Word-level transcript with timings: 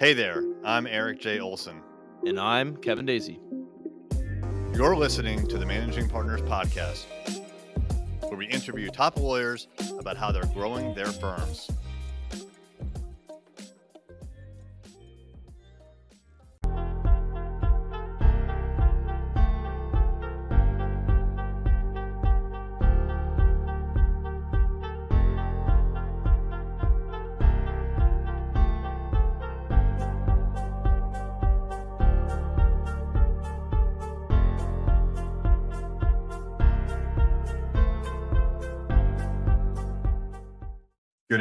Hey 0.00 0.12
there, 0.12 0.44
I'm 0.64 0.86
Erik 0.86 1.18
J. 1.18 1.40
Olson. 1.40 1.82
And 2.24 2.38
I'm 2.38 2.76
Kevin 2.76 3.04
Daisey. 3.04 3.40
You're 4.72 4.94
listening 4.94 5.44
to 5.48 5.58
the 5.58 5.66
Managing 5.66 6.08
Partners 6.08 6.40
Podcast, 6.42 7.06
where 8.20 8.36
we 8.36 8.46
interview 8.46 8.90
top 8.90 9.18
lawyers 9.18 9.66
about 9.98 10.16
how 10.16 10.30
they're 10.30 10.46
growing 10.54 10.94
their 10.94 11.10
firms. 11.10 11.68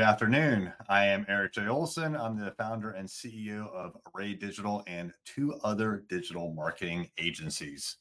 Afternoon. 0.08 0.72
I 0.88 1.06
am 1.06 1.26
Erik 1.28 1.52
J. 1.52 1.68
Olson. 1.68 2.16
I'm 2.16 2.40
the 2.40 2.52
founder 2.52 2.92
and 2.92 3.10
CEO 3.10 3.70
of 3.74 3.98
Array 4.16 4.36
Digital 4.36 4.82
and 4.88 5.12
two 5.26 5.56
other 5.66 6.06
digital 6.08 6.54
marketing 6.54 7.10
agencies. 7.18 7.98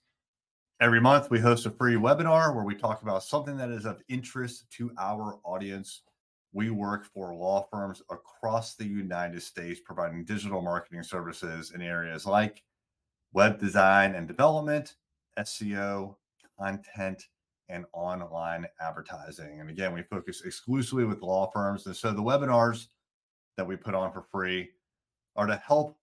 Every 0.81 1.01
month, 1.01 1.31
we 1.31 1.41
host 1.41 1.67
a 1.67 1.71
free 1.73 1.97
webinar 1.97 2.55
where 2.55 2.63
we 2.63 2.77
talk 2.77 3.03
about 3.03 3.25
something 3.25 3.57
that 3.57 3.71
is 3.71 3.87
of 3.87 4.05
interest 4.09 4.71
to 4.75 4.93
our 5.01 5.41
audience. 5.43 6.03
We 6.53 6.71
work 6.71 7.07
for 7.13 7.35
law 7.35 7.67
firms 7.73 8.01
across 8.09 8.77
the 8.77 8.87
United 8.87 9.43
States 9.43 9.81
providing 9.85 10.25
digital 10.25 10.63
marketing 10.63 11.03
services 11.03 11.73
in 11.73 11.83
areas 11.83 12.25
like 12.25 12.63
web 13.33 13.59
design 13.59 14.15
and 14.15 14.29
development, 14.29 14.95
SEO, 15.41 16.15
content, 16.57 17.25
and 17.69 17.85
online 17.93 18.67
advertising. 18.81 19.61
And 19.61 19.71
again, 19.71 19.93
we 19.93 20.03
focus 20.03 20.43
exclusively 20.45 21.05
with 21.05 21.23
law 21.23 21.51
firms. 21.53 21.87
And 21.87 21.97
so 21.97 22.13
the 22.13 22.23
webinars 22.23 22.87
that 23.57 23.67
we 23.67 23.77
put 23.77 23.95
on 23.95 24.13
for 24.13 24.23
free 24.31 24.71
are 25.35 25.47
to 25.47 25.57
help 25.57 25.97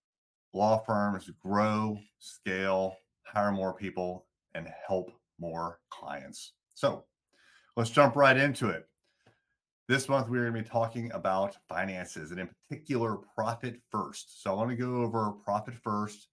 law 0.52 0.78
firms 0.78 1.30
grow, 1.42 1.98
scale, 2.18 2.96
hire 3.24 3.52
more 3.52 3.74
people, 3.74 4.26
and 4.54 4.68
help 4.86 5.10
more 5.38 5.80
clients. 5.90 6.52
So 6.74 7.04
let's 7.76 7.90
jump 7.90 8.16
right 8.16 8.36
into 8.36 8.68
it. 8.68 8.86
This 9.86 10.08
month, 10.08 10.28
we're 10.28 10.48
going 10.50 10.54
to 10.54 10.62
be 10.62 10.68
talking 10.68 11.12
about 11.12 11.58
finances 11.68 12.30
and, 12.30 12.40
in 12.40 12.48
particular, 12.48 13.18
profit 13.34 13.76
first. 13.90 14.42
So, 14.42 14.52
I 14.52 14.54
want 14.54 14.70
to 14.70 14.76
go 14.76 15.02
over 15.02 15.32
profit 15.44 15.74
first, 15.74 16.28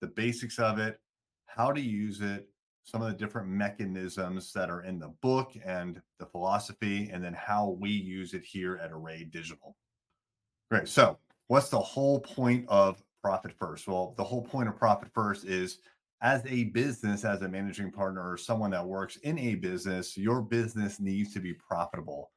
the 0.00 0.08
basics 0.08 0.58
of 0.58 0.80
it, 0.80 0.98
how 1.46 1.70
to 1.70 1.80
use 1.80 2.20
it, 2.20 2.48
some 2.88 3.02
of 3.02 3.08
the 3.08 3.14
different 3.14 3.48
mechanisms 3.48 4.50
that 4.54 4.70
are 4.70 4.80
in 4.82 4.98
the 4.98 5.12
book 5.20 5.52
and 5.62 6.00
the 6.18 6.24
philosophy, 6.24 7.10
and 7.12 7.22
then 7.22 7.34
how 7.34 7.76
we 7.78 7.90
use 7.90 8.32
it 8.32 8.42
here 8.42 8.80
at 8.82 8.90
Array 8.90 9.24
Digital. 9.30 9.76
Great. 10.70 10.88
So, 10.88 11.18
what's 11.48 11.68
the 11.68 11.78
whole 11.78 12.20
point 12.20 12.64
of 12.68 13.02
Profit 13.22 13.52
First? 13.58 13.88
Well, 13.88 14.14
the 14.16 14.24
whole 14.24 14.40
point 14.40 14.70
of 14.70 14.76
Profit 14.76 15.08
First 15.12 15.44
is 15.44 15.80
as 16.22 16.42
a 16.46 16.64
business, 16.64 17.26
as 17.26 17.42
a 17.42 17.48
managing 17.48 17.92
partner, 17.92 18.26
or 18.26 18.38
someone 18.38 18.70
that 18.70 18.86
works 18.86 19.16
in 19.16 19.38
a 19.38 19.56
business, 19.56 20.16
your 20.16 20.40
business 20.40 20.98
needs 20.98 21.34
to 21.34 21.40
be 21.40 21.52
profitable. 21.52 22.30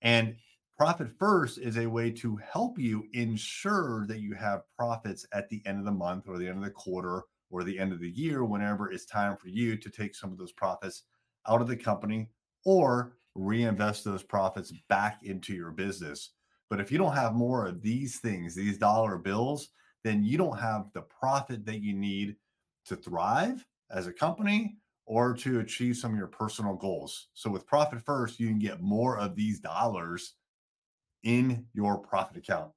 And 0.00 0.36
Profit 0.78 1.08
First 1.18 1.58
is 1.58 1.76
a 1.76 1.86
way 1.86 2.10
to 2.12 2.36
help 2.36 2.78
you 2.78 3.04
ensure 3.12 4.06
that 4.06 4.20
you 4.20 4.32
have 4.36 4.62
profits 4.74 5.26
at 5.34 5.50
the 5.50 5.60
end 5.66 5.78
of 5.78 5.84
the 5.84 5.92
month 5.92 6.28
or 6.28 6.38
the 6.38 6.48
end 6.48 6.56
of 6.56 6.64
the 6.64 6.70
quarter 6.70 7.24
or 7.52 7.62
the 7.62 7.78
end 7.78 7.92
of 7.92 8.00
the 8.00 8.10
year, 8.10 8.44
whenever 8.44 8.90
it's 8.90 9.04
time 9.04 9.36
for 9.36 9.48
you 9.48 9.76
to 9.76 9.90
take 9.90 10.16
some 10.16 10.32
of 10.32 10.38
those 10.38 10.52
profits 10.52 11.04
out 11.46 11.60
of 11.60 11.68
the 11.68 11.76
company 11.76 12.30
or 12.64 13.16
reinvest 13.34 14.04
those 14.04 14.22
profits 14.22 14.72
back 14.88 15.20
into 15.22 15.54
your 15.54 15.70
business. 15.70 16.30
But 16.68 16.80
if 16.80 16.90
you 16.90 16.98
don't 16.98 17.14
have 17.14 17.34
more 17.34 17.66
of 17.66 17.82
these 17.82 18.18
things, 18.18 18.54
these 18.54 18.78
dollar 18.78 19.18
bills, 19.18 19.68
then 20.02 20.24
you 20.24 20.38
don't 20.38 20.58
have 20.58 20.86
the 20.94 21.02
profit 21.02 21.64
that 21.66 21.82
you 21.82 21.92
need 21.92 22.36
to 22.86 22.96
thrive 22.96 23.64
as 23.90 24.06
a 24.06 24.12
company 24.12 24.78
or 25.06 25.34
to 25.34 25.60
achieve 25.60 25.96
some 25.96 26.12
of 26.12 26.18
your 26.18 26.28
personal 26.28 26.74
goals. 26.74 27.28
So 27.34 27.50
with 27.50 27.66
Profit 27.66 28.00
First, 28.02 28.40
you 28.40 28.48
can 28.48 28.58
get 28.58 28.80
more 28.80 29.18
of 29.18 29.36
these 29.36 29.60
dollars 29.60 30.34
in 31.22 31.66
your 31.74 31.98
profit 31.98 32.36
account. 32.36 32.72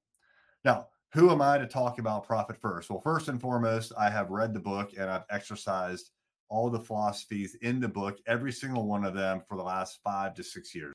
Now, 0.64 0.88
who 1.16 1.32
am 1.32 1.42
I 1.42 1.58
to 1.58 1.66
talk 1.66 1.98
about 1.98 2.28
profit 2.28 2.58
first? 2.60 2.90
Well, 2.90 3.00
first 3.00 3.30
and 3.30 3.40
foremost, 3.40 3.94
I 3.98 4.10
have 4.10 4.32
read 4.32 4.54
the 4.54 4.60
book 4.60 4.92
and 5.00 5.10
I've 5.10 5.24
exercised 5.30 6.12
all 6.50 6.70
the 6.70 6.82
philosophies 6.82 7.56
in 7.62 7.80
the 7.80 7.88
book, 7.88 8.18
every 8.28 8.52
single 8.52 8.86
one 8.86 9.06
of 9.06 9.14
them 9.14 9.42
for 9.48 9.56
the 9.56 9.64
last 9.64 10.00
five 10.04 10.34
to 10.34 10.44
six 10.44 10.76
years. 10.76 10.94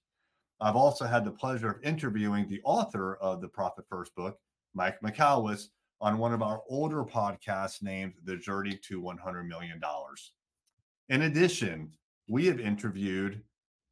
I've 0.61 0.77
also 0.77 1.07
had 1.07 1.25
the 1.25 1.31
pleasure 1.31 1.71
of 1.71 1.83
interviewing 1.83 2.47
the 2.47 2.61
author 2.65 3.17
of 3.17 3.41
the 3.41 3.49
Profit 3.49 3.87
First 3.89 4.15
book, 4.15 4.39
Mike 4.75 5.01
Michalowicz, 5.01 5.69
on 6.03 6.19
one 6.19 6.35
of 6.35 6.43
our 6.43 6.61
older 6.69 7.03
podcasts 7.03 7.83
named 7.83 8.13
The 8.25 8.37
Journey 8.37 8.79
to 8.89 9.01
$100 9.01 9.49
Million. 9.49 9.81
In 11.09 11.23
addition, 11.23 11.93
we 12.29 12.45
have 12.45 12.61
interviewed 12.61 13.43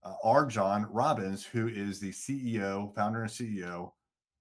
uh, 0.04 0.12
RJon 0.22 0.88
Robins, 0.90 1.46
who 1.46 1.68
is 1.68 2.00
the 2.00 2.12
CEO, 2.12 2.94
founder 2.94 3.22
and 3.22 3.30
CEO 3.30 3.92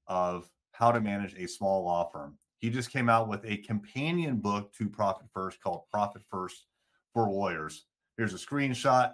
of 0.07 0.49
how 0.77 0.91
to 0.91 1.01
manage 1.01 1.33
a 1.35 1.47
small 1.47 1.83
law 1.83 2.07
firm. 2.07 2.37
He 2.59 2.69
just 2.69 2.91
came 2.91 3.09
out 3.09 3.27
with 3.27 3.43
a 3.45 3.57
companion 3.57 4.37
book 4.37 4.71
to 4.73 4.87
Profit 4.87 5.25
First 5.33 5.59
called 5.59 5.81
Profit 5.91 6.21
First 6.29 6.65
for 7.13 7.31
Lawyers. 7.31 7.85
Here's 8.15 8.35
a 8.35 8.37
screenshot 8.37 9.13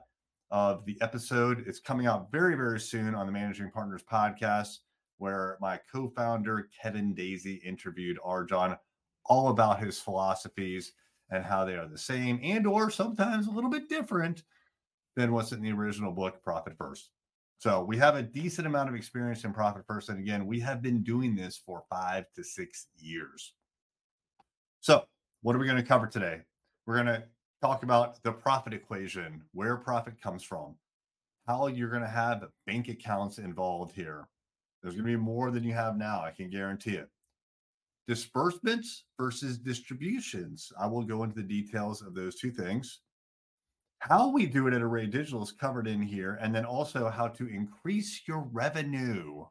of 0.52 0.86
the 0.86 0.98
episode. 1.00 1.64
It's 1.66 1.80
coming 1.80 2.06
out 2.06 2.30
very, 2.34 2.56
very 2.56 2.82
soon 2.82 3.16
on 3.16 3.28
the 3.28 3.32
Managing 3.32 3.72
Partners 3.72 4.04
podcast, 4.04 4.80
where 5.20 5.58
my 5.62 5.80
co 5.90 6.10
founder, 6.10 6.68
Kevin 6.82 7.16
Daisey, 7.16 7.64
interviewed. 7.64 8.18
John 8.50 8.78
all 9.26 9.48
about 9.48 9.80
his 9.80 9.98
philosophies 9.98 10.92
and 11.30 11.46
how 11.46 11.64
they 11.64 11.76
are 11.76 11.88
the 11.88 11.98
same 11.98 12.42
and 12.44 12.68
or 12.68 12.92
sometimes 12.92 13.48
a 13.48 13.52
little 13.52 13.70
bit 13.70 13.88
different 13.88 14.44
than 15.16 15.32
what's 15.32 15.54
in 15.54 15.62
the 15.62 15.72
original 15.72 16.12
book 16.12 16.44
profit 16.44 16.74
first 16.78 17.10
so 17.64 17.82
we 17.82 17.96
have 17.96 18.18
a 18.18 18.22
decent 18.22 18.68
amount 18.68 18.90
of 18.90 18.96
experience 18.96 19.46
in 19.46 19.54
Profit 19.54 19.86
First. 19.88 20.10
And 20.10 20.20
again, 20.20 20.46
we 20.46 20.60
have 20.60 20.82
been 20.82 21.02
doing 21.02 21.34
this 21.34 21.56
for 21.66 21.86
five 21.90 22.26
to 22.36 22.44
six 22.44 22.88
years. 22.98 23.54
So, 24.82 25.06
what 25.44 25.56
are 25.56 25.60
we 25.60 25.66
going 25.66 25.78
to 25.78 25.88
cover 25.88 26.08
today? 26.08 26.42
We're 26.86 26.96
going 26.96 27.06
to 27.06 27.24
talk 27.62 27.84
about 27.84 28.22
the 28.22 28.34
profit 28.34 28.74
equation, 28.74 29.44
where 29.54 29.78
profit 29.78 30.22
comes 30.22 30.44
from, 30.44 30.76
how 31.48 31.68
you're 31.68 31.90
going 31.90 32.04
to 32.04 32.10
have 32.10 32.44
bank 32.68 32.90
accounts 32.90 33.38
involved 33.38 33.96
here. 33.96 34.28
There's 34.82 34.96
going 34.96 35.08
to 35.08 35.18
be 35.18 35.24
more 35.24 35.50
than 35.50 35.64
you 35.64 35.74
have 35.74 35.96
now, 35.96 36.22
I 36.22 36.32
can 36.32 36.50
guarantee 36.50 36.96
it. 36.96 37.08
Disbursements 38.10 39.06
versus 39.18 39.58
distributions. 39.58 40.70
I 40.78 40.86
will 40.88 41.04
go 41.04 41.24
into 41.24 41.36
the 41.36 41.44
details 41.44 42.02
of 42.02 42.14
those 42.14 42.36
two 42.36 42.52
things. 42.52 43.00
How 44.10 44.28
we 44.28 44.46
do 44.46 44.68
it 44.68 44.74
at 44.74 44.82
Array 44.82 45.06
Digital 45.06 45.44
is 45.44 45.54
covered 45.54 45.88
in 45.88 46.02
here, 46.02 46.38
and 46.42 46.54
then 46.54 46.66
also 46.66 47.10
how 47.10 47.30
to 47.30 47.48
increase 47.48 48.24
your 48.28 48.42
revenue. 48.52 49.46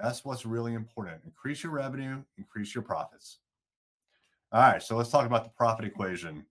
That's 0.00 0.24
what's 0.24 0.44
really 0.44 0.74
important. 0.74 1.22
Increase 1.24 1.62
your 1.62 1.70
revenue, 1.70 2.24
increase 2.36 2.74
your 2.74 2.82
profits. 2.82 3.38
All 4.50 4.60
right, 4.60 4.82
so 4.82 4.96
let's 4.96 5.10
talk 5.10 5.24
about 5.24 5.44
the 5.44 5.50
profit 5.50 5.84
equation. 5.84 6.44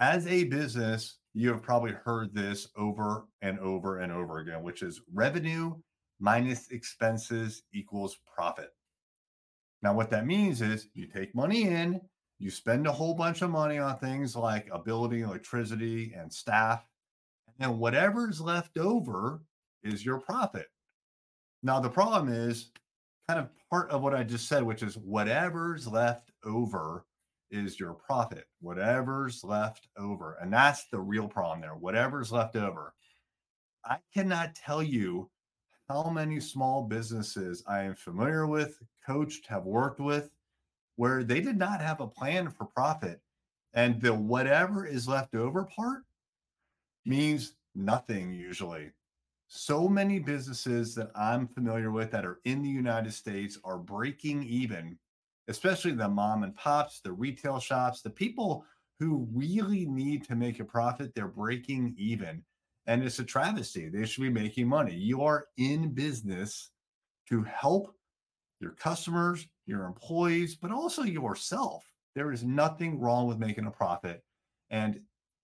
As 0.00 0.26
a 0.26 0.44
business, 0.44 1.18
you 1.34 1.50
have 1.50 1.62
probably 1.62 1.92
heard 1.92 2.34
this 2.34 2.68
over 2.74 3.26
and 3.42 3.58
over 3.58 3.98
and 3.98 4.10
over 4.10 4.38
again, 4.38 4.62
which 4.62 4.80
is 4.80 5.02
revenue 5.12 5.74
minus 6.20 6.70
expenses 6.70 7.64
equals 7.74 8.16
profit. 8.34 8.70
Now, 9.82 9.92
what 9.92 10.08
that 10.08 10.26
means 10.26 10.62
is 10.62 10.88
you 10.94 11.06
take 11.06 11.34
money 11.34 11.64
in, 11.64 12.00
you 12.38 12.50
spend 12.50 12.86
a 12.86 12.92
whole 12.92 13.14
bunch 13.14 13.42
of 13.42 13.50
money 13.50 13.78
on 13.78 13.98
things 13.98 14.36
like 14.36 14.68
a 14.72 14.78
building, 14.78 15.22
electricity, 15.22 16.14
and 16.16 16.32
staff. 16.32 16.86
And 17.46 17.54
then 17.58 17.78
whatever's 17.78 18.40
left 18.40 18.78
over 18.78 19.42
is 19.82 20.04
your 20.04 20.20
profit. 20.20 20.66
Now, 21.62 21.80
the 21.80 21.90
problem 21.90 22.32
is 22.32 22.70
kind 23.28 23.40
of 23.40 23.48
part 23.70 23.90
of 23.90 24.02
what 24.02 24.14
I 24.14 24.22
just 24.22 24.48
said, 24.48 24.62
which 24.62 24.82
is 24.82 24.96
whatever's 24.96 25.88
left 25.88 26.30
over 26.44 27.04
is 27.50 27.80
your 27.80 27.94
profit. 27.94 28.44
Whatever's 28.60 29.42
left 29.42 29.88
over. 29.96 30.36
And 30.40 30.52
that's 30.52 30.86
the 30.92 31.00
real 31.00 31.26
problem 31.26 31.60
there. 31.60 31.74
Whatever's 31.74 32.30
left 32.30 32.54
over. 32.54 32.94
I 33.84 33.98
cannot 34.14 34.54
tell 34.54 34.82
you 34.82 35.30
how 35.88 36.10
many 36.10 36.38
small 36.38 36.84
businesses 36.84 37.64
I 37.66 37.82
am 37.82 37.94
familiar 37.94 38.46
with, 38.46 38.78
coached, 39.04 39.46
have 39.46 39.64
worked 39.64 39.98
with 39.98 40.30
where 40.98 41.24
they 41.24 41.40
did 41.40 41.56
not 41.56 41.80
have 41.80 42.00
a 42.00 42.06
plan 42.06 42.50
for 42.50 42.66
profit. 42.66 43.20
And 43.72 44.00
the 44.00 44.12
whatever 44.12 44.86
is 44.86 45.08
left 45.08 45.34
over 45.34 45.64
part 45.64 46.02
means 47.06 47.54
nothing 47.74 48.32
usually. 48.32 48.90
So 49.48 49.88
many 49.88 50.18
businesses 50.18 50.94
that 50.96 51.10
I'm 51.16 51.48
familiar 51.48 51.90
with 51.90 52.10
that 52.10 52.26
are 52.26 52.40
in 52.44 52.62
the 52.62 52.68
United 52.68 53.14
States 53.14 53.58
are 53.64 53.78
breaking 53.78 54.42
even 54.44 54.98
especially 55.48 55.92
the 55.92 56.08
mom 56.08 56.44
and 56.44 56.54
pops, 56.54 57.00
the 57.00 57.12
retail 57.12 57.58
shops, 57.58 58.02
the 58.02 58.10
people 58.10 58.64
who 59.00 59.26
really 59.32 59.86
need 59.86 60.24
to 60.24 60.36
make 60.36 60.60
a 60.60 60.64
profit, 60.64 61.14
they're 61.14 61.26
breaking 61.26 61.94
even. 61.96 62.42
And 62.86 63.02
it's 63.02 63.18
a 63.18 63.24
travesty. 63.24 63.88
They 63.88 64.04
should 64.04 64.22
be 64.22 64.30
making 64.30 64.68
money. 64.68 64.94
You 64.94 65.22
are 65.22 65.46
in 65.56 65.90
business 65.90 66.70
to 67.28 67.42
help 67.42 67.94
your 68.60 68.72
customers, 68.72 69.46
your 69.66 69.84
employees, 69.84 70.56
but 70.56 70.70
also 70.70 71.02
yourself. 71.02 71.84
There 72.14 72.32
is 72.32 72.44
nothing 72.44 72.98
wrong 73.00 73.26
with 73.26 73.38
making 73.38 73.66
a 73.66 73.70
profit. 73.70 74.22
And 74.70 75.00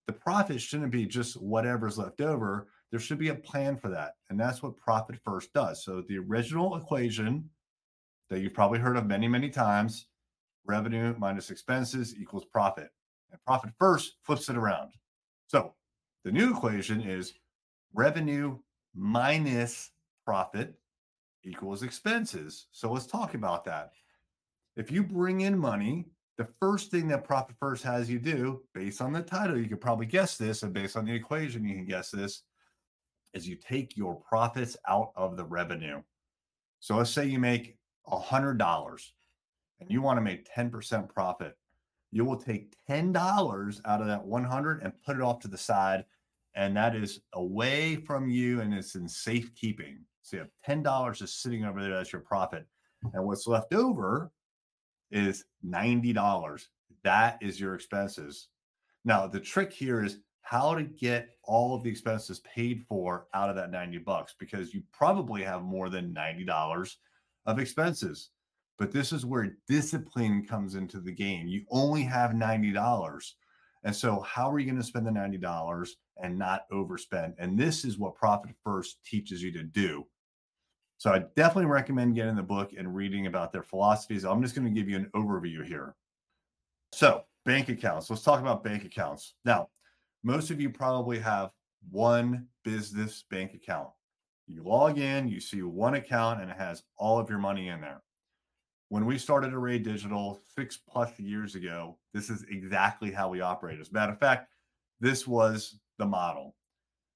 the 0.07 0.13
profit 0.13 0.61
shouldn't 0.61 0.91
be 0.91 1.05
just 1.05 1.41
whatever's 1.41 1.97
left 1.97 2.21
over. 2.21 2.67
There 2.91 2.99
should 2.99 3.17
be 3.17 3.29
a 3.29 3.35
plan 3.35 3.77
for 3.77 3.89
that. 3.89 4.13
And 4.29 4.39
that's 4.39 4.61
what 4.61 4.77
Profit 4.77 5.17
First 5.23 5.53
does. 5.53 5.83
So 5.83 6.03
the 6.07 6.17
original 6.17 6.75
equation 6.75 7.49
that 8.29 8.39
you've 8.39 8.53
probably 8.53 8.79
heard 8.79 8.97
of 8.97 9.05
many, 9.05 9.27
many 9.27 9.49
times 9.49 10.07
revenue 10.65 11.15
minus 11.17 11.49
expenses 11.49 12.15
equals 12.19 12.45
profit. 12.45 12.89
And 13.31 13.43
Profit 13.45 13.71
First 13.79 14.15
flips 14.23 14.49
it 14.49 14.57
around. 14.57 14.91
So 15.47 15.73
the 16.23 16.31
new 16.31 16.51
equation 16.51 17.01
is 17.01 17.33
revenue 17.93 18.57
minus 18.93 19.91
profit 20.25 20.75
equals 21.45 21.83
expenses. 21.83 22.67
So 22.71 22.91
let's 22.91 23.05
talk 23.05 23.33
about 23.33 23.65
that. 23.65 23.91
If 24.75 24.91
you 24.91 25.03
bring 25.03 25.41
in 25.41 25.57
money 25.57 26.05
the 26.37 26.47
first 26.59 26.91
thing 26.91 27.07
that 27.07 27.23
Profit 27.23 27.55
First 27.59 27.83
has 27.83 28.09
you 28.09 28.19
do, 28.19 28.61
based 28.73 29.01
on 29.01 29.13
the 29.13 29.21
title, 29.21 29.57
you 29.57 29.69
could 29.69 29.79
probably 29.79 30.05
guess 30.05 30.37
this, 30.37 30.63
and 30.63 30.73
based 30.73 30.97
on 30.97 31.05
the 31.05 31.13
equation, 31.13 31.63
you 31.63 31.75
can 31.75 31.85
guess 31.85 32.11
this, 32.11 32.41
is 33.33 33.47
you 33.47 33.55
take 33.55 33.95
your 33.95 34.15
profits 34.15 34.75
out 34.87 35.11
of 35.15 35.37
the 35.37 35.45
revenue. 35.45 36.01
So 36.79 36.97
let's 36.97 37.09
say 37.09 37.25
you 37.25 37.39
make 37.39 37.77
a 38.07 38.17
$100 38.17 39.11
and 39.79 39.91
you 39.91 40.01
want 40.01 40.17
to 40.17 40.21
make 40.21 40.49
10% 40.53 41.09
profit. 41.09 41.57
You 42.11 42.25
will 42.25 42.37
take 42.37 42.75
$10 42.89 43.81
out 43.85 44.01
of 44.01 44.07
that 44.07 44.25
100 44.25 44.83
and 44.83 44.93
put 45.05 45.15
it 45.15 45.21
off 45.21 45.39
to 45.41 45.47
the 45.47 45.57
side. 45.57 46.05
And 46.53 46.75
that 46.77 46.95
is 46.95 47.21
away 47.33 47.97
from 47.97 48.29
you 48.29 48.61
and 48.61 48.73
it's 48.73 48.95
in 48.95 49.07
safekeeping. 49.07 49.99
So 50.25 50.37
you 50.37 50.41
have 50.41 50.83
$10 50.83 51.15
just 51.15 51.43
sitting 51.43 51.65
over 51.65 51.83
there 51.83 51.95
as 51.95 52.11
your 52.11 52.21
profit. 52.21 52.65
And 53.13 53.23
what's 53.23 53.45
left 53.45 53.75
over 53.75 54.31
is 55.11 55.45
$90. 55.63 56.63
That 57.03 57.37
is 57.41 57.59
your 57.59 57.75
expenses. 57.75 58.47
Now, 59.03 59.27
the 59.27 59.39
trick 59.39 59.71
here 59.71 60.03
is 60.03 60.17
how 60.41 60.73
to 60.73 60.83
get 60.83 61.29
all 61.43 61.75
of 61.75 61.83
the 61.83 61.91
expenses 61.91 62.39
paid 62.39 62.83
for 62.89 63.27
out 63.35 63.51
of 63.51 63.55
that 63.57 63.69
90 63.69 63.99
bucks 63.99 64.33
because 64.39 64.73
you 64.73 64.81
probably 64.91 65.43
have 65.43 65.61
more 65.61 65.89
than 65.89 66.11
$90 66.11 66.95
of 67.45 67.59
expenses. 67.59 68.31
But 68.79 68.91
this 68.91 69.13
is 69.13 69.27
where 69.27 69.57
discipline 69.67 70.43
comes 70.47 70.73
into 70.73 70.99
the 70.99 71.11
game. 71.11 71.47
You 71.47 71.65
only 71.69 72.01
have 72.01 72.31
$90. 72.31 73.31
And 73.83 73.95
so, 73.95 74.21
how 74.21 74.49
are 74.49 74.57
you 74.57 74.65
going 74.65 74.81
to 74.81 74.83
spend 74.83 75.05
the 75.05 75.11
$90 75.11 75.89
and 76.17 76.39
not 76.39 76.67
overspend? 76.71 77.35
And 77.37 77.59
this 77.59 77.85
is 77.85 77.99
what 77.99 78.15
Profit 78.15 78.55
First 78.63 78.97
teaches 79.05 79.43
you 79.43 79.51
to 79.51 79.61
do. 79.61 80.07
So 80.97 81.11
I 81.11 81.19
definitely 81.35 81.65
recommend 81.65 82.15
getting 82.15 82.35
the 82.35 82.43
book 82.43 82.71
and 82.77 82.95
reading 82.95 83.27
about 83.27 83.51
their 83.51 83.63
philosophies. 83.63 84.23
I'm 84.23 84.41
just 84.41 84.55
going 84.55 84.65
to 84.65 84.73
give 84.73 84.89
you 84.89 84.95
an 84.95 85.09
overview 85.15 85.65
here. 85.65 85.95
So, 86.91 87.25
bank 87.43 87.69
accounts. 87.69 88.09
Let's 88.09 88.23
talk 88.23 88.39
about 88.39 88.63
bank 88.63 88.85
accounts. 88.85 89.33
Now, 89.43 89.69
most 90.23 90.49
of 90.51 90.61
you 90.61 90.69
probably 90.69 91.19
have 91.19 91.51
one 91.91 92.47
business 92.63 93.23
bank 93.29 93.53
account. 93.53 93.89
You 94.47 94.63
log 94.63 94.97
in, 94.97 95.27
you 95.27 95.39
see 95.39 95.61
one 95.61 95.95
account, 95.95 96.41
and 96.41 96.49
it 96.49 96.57
has 96.57 96.83
all 96.97 97.19
of 97.19 97.29
your 97.29 97.39
money 97.39 97.67
in 97.67 97.81
there. 97.81 98.01
When 98.89 99.05
we 99.05 99.17
started 99.17 99.53
Array 99.53 99.79
Digital 99.79 100.39
six 100.55 100.77
plus 100.77 101.19
years 101.19 101.55
ago, 101.55 101.97
this 102.13 102.29
is 102.29 102.45
exactly 102.49 103.11
how 103.11 103.29
we 103.29 103.41
operate. 103.41 103.79
As 103.79 103.89
a 103.89 103.93
matter 103.93 104.13
of 104.13 104.19
fact, 104.19 104.47
this 104.99 105.27
was 105.27 105.79
the 105.97 106.05
model. 106.05 106.55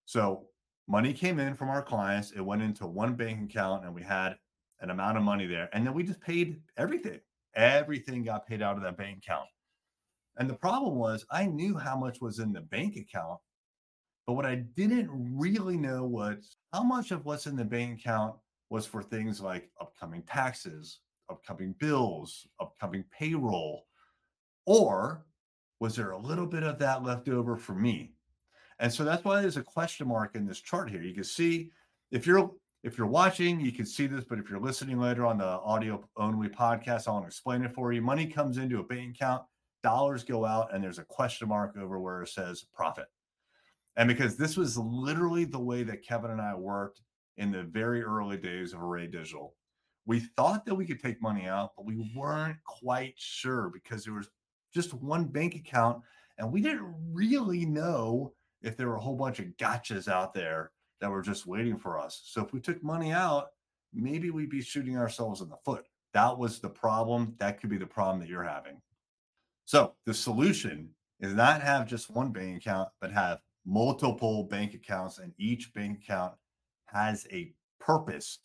So 0.06 0.49
money 0.90 1.14
came 1.14 1.40
in 1.40 1.54
from 1.54 1.70
our 1.70 1.84
clients. 1.84 2.32
It 2.32 2.42
went 2.42 2.64
into 2.64 2.88
one 2.88 3.14
bank 3.14 3.50
account 3.50 3.86
and 3.86 3.94
we 3.94 4.02
had 4.02 4.36
an 4.82 4.90
amount 4.90 5.18
of 5.18 5.24
money 5.24 5.46
there. 5.46 5.70
And 5.72 5.86
then 5.86 5.94
we 5.94 6.04
just 6.04 6.20
paid 6.20 6.60
everything. 6.78 7.20
Everything 7.56 8.24
got 8.24 8.48
paid 8.48 8.62
out 8.62 8.76
of 8.76 8.82
that 8.84 8.98
bank 8.98 9.20
account. 9.20 9.48
And 10.38 10.50
the 10.50 10.56
problem 10.56 10.96
was 10.96 11.26
I 11.30 11.46
knew 11.46 11.78
how 11.78 11.96
much 11.96 12.20
was 12.22 12.40
in 12.40 12.52
the 12.52 12.62
bank 12.62 12.96
account, 12.96 13.40
but 14.26 14.34
what 14.34 14.46
I 14.46 14.56
didn't 14.56 15.10
really 15.12 15.78
know 15.78 16.04
was 16.06 16.58
how 16.74 16.84
much 16.84 17.12
of 17.12 17.24
what's 17.24 17.46
in 17.46 17.56
the 17.56 17.66
bank 17.66 18.00
account 18.00 18.36
was 18.70 18.86
for 18.86 19.04
things 19.04 19.42
like 19.42 19.70
upcoming 19.80 20.24
taxes, 20.24 21.00
upcoming 21.30 21.76
bills, 21.80 22.48
upcoming 22.60 23.04
payroll, 23.12 23.86
or 24.66 25.26
was 25.80 25.96
there 25.96 26.12
a 26.12 26.18
little 26.18 26.46
bit 26.48 26.64
of 26.64 26.80
that 26.80 27.04
left 27.04 27.30
over 27.30 27.56
for 27.56 27.74
me? 27.74 28.14
And 28.80 28.92
so 28.92 29.04
that's 29.04 29.24
why 29.24 29.42
there's 29.42 29.58
a 29.58 29.64
question 29.64 30.08
mark 30.08 30.36
in 30.36 30.46
this 30.46 30.62
chart 30.62 30.90
here. 30.90 31.02
You 31.02 31.14
can 31.14 31.24
see 31.24 31.72
if 32.12 32.26
you're 32.26 32.52
if 32.84 32.98
you're 32.98 33.08
watching, 33.08 33.60
you 33.60 33.74
can 33.74 33.86
see 33.86 34.08
this, 34.08 34.24
but 34.24 34.40
if 34.40 34.50
you're 34.50 34.60
listening 34.60 35.00
later 35.00 35.26
on 35.26 35.38
the 35.38 35.46
audio 35.46 36.02
only 36.16 36.48
podcast, 36.48 37.08
I 37.08 37.12
want 37.12 37.26
to 37.26 37.28
explain 37.28 37.64
it 37.64 37.74
for 37.74 37.92
you. 37.92 38.02
Money 38.02 38.26
comes 38.26 38.58
into 38.58 38.80
a 38.80 38.84
bank 38.84 39.16
account, 39.16 39.44
dollars 39.84 40.24
go 40.24 40.46
out, 40.46 40.74
and 40.74 40.82
there's 40.82 40.98
a 40.98 41.04
question 41.04 41.50
mark 41.50 41.76
over 41.78 42.00
where 42.00 42.22
it 42.22 42.30
says 42.30 42.66
profit. 42.74 43.08
And 43.98 44.08
because 44.08 44.38
this 44.38 44.56
was 44.56 44.78
literally 44.78 45.44
the 45.44 45.60
way 45.60 45.84
that 45.84 46.08
Kevin 46.08 46.32
and 46.32 46.40
I 46.40 46.56
worked 46.56 47.02
in 47.36 47.52
the 47.52 47.64
very 47.64 48.02
early 48.02 48.38
days 48.38 48.72
of 48.72 48.82
Array 48.82 49.08
Digital, 49.08 49.56
we 50.06 50.22
thought 50.38 50.66
that 50.66 50.76
we 50.76 50.86
could 50.86 51.02
take 51.02 51.22
money 51.22 51.48
out, 51.48 51.72
but 51.76 51.86
we 51.86 52.10
weren't 52.16 52.64
quite 52.64 53.16
sure 53.18 53.70
because 53.74 54.06
there 54.06 54.14
was 54.14 54.30
just 54.74 54.94
one 54.94 55.26
bank 55.26 55.56
account 55.56 56.02
and 56.38 56.50
we 56.50 56.62
didn't 56.62 56.96
really 57.12 57.66
know 57.66 58.32
if 58.62 58.78
there 58.78 58.88
were 58.88 58.96
a 58.96 59.02
whole 59.02 59.16
bunch 59.16 59.40
of 59.40 59.46
gotchas 59.58 60.08
out 60.08 60.34
there 60.34 60.72
that 61.02 61.10
were 61.10 61.22
just 61.22 61.48
waiting 61.48 61.78
for 61.78 61.98
us. 61.98 62.22
So 62.26 62.44
if 62.44 62.54
we 62.54 62.60
took 62.60 62.84
money 62.84 63.12
out, 63.12 63.48
maybe 63.94 64.30
we'd 64.30 64.50
be 64.50 64.62
shooting 64.62 64.98
ourselves 64.98 65.42
in 65.42 65.50
the 65.50 65.58
foot. 65.64 65.86
That 66.14 66.38
was 66.38 66.60
the 66.60 66.70
problem. 66.70 67.36
That 67.40 67.60
could 67.60 67.70
be 67.70 67.78
the 67.78 67.86
problem 67.86 68.20
that 68.20 68.30
you're 68.30 68.44
having. 68.44 68.82
So 69.66 69.94
the 70.06 70.14
solution 70.14 70.90
is 71.20 71.34
not 71.34 71.62
have 71.62 71.88
just 71.88 72.10
one 72.10 72.32
bank 72.32 72.58
account, 72.58 72.90
but 73.00 73.12
have 73.12 73.40
multiple 73.66 74.44
bank 74.44 74.74
accounts, 74.74 75.20
and 75.20 75.34
each 75.38 75.74
bank 75.74 76.00
account 76.00 76.34
has 76.88 77.28
a 77.32 77.54
purpose. 77.80 78.40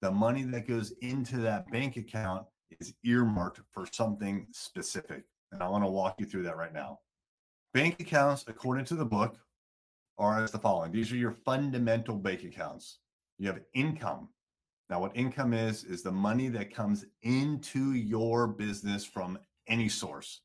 The 0.00 0.10
money 0.10 0.42
that 0.44 0.68
goes 0.68 0.92
into 1.02 1.38
that 1.38 1.70
bank 1.70 1.96
account 1.96 2.46
is 2.78 2.94
earmarked 3.04 3.60
for 3.72 3.86
something 3.90 4.46
specific. 4.52 5.24
And 5.52 5.62
I 5.62 5.68
want 5.68 5.84
to 5.84 5.90
walk 5.90 6.20
you 6.20 6.26
through 6.26 6.44
that 6.44 6.56
right 6.56 6.72
now. 6.72 7.00
Bank 7.74 7.98
accounts, 8.00 8.44
according 8.46 8.84
to 8.86 8.94
the 8.94 9.04
book, 9.04 9.36
are 10.20 10.44
as 10.44 10.52
the 10.52 10.58
following. 10.58 10.92
These 10.92 11.10
are 11.10 11.16
your 11.16 11.32
fundamental 11.32 12.16
bank 12.16 12.44
accounts. 12.44 12.98
You 13.38 13.48
have 13.48 13.60
income. 13.74 14.28
Now, 14.90 15.00
what 15.00 15.16
income 15.16 15.54
is, 15.54 15.84
is 15.84 16.02
the 16.02 16.12
money 16.12 16.48
that 16.48 16.74
comes 16.74 17.06
into 17.22 17.94
your 17.94 18.46
business 18.46 19.04
from 19.04 19.38
any 19.66 19.88
source. 19.88 20.42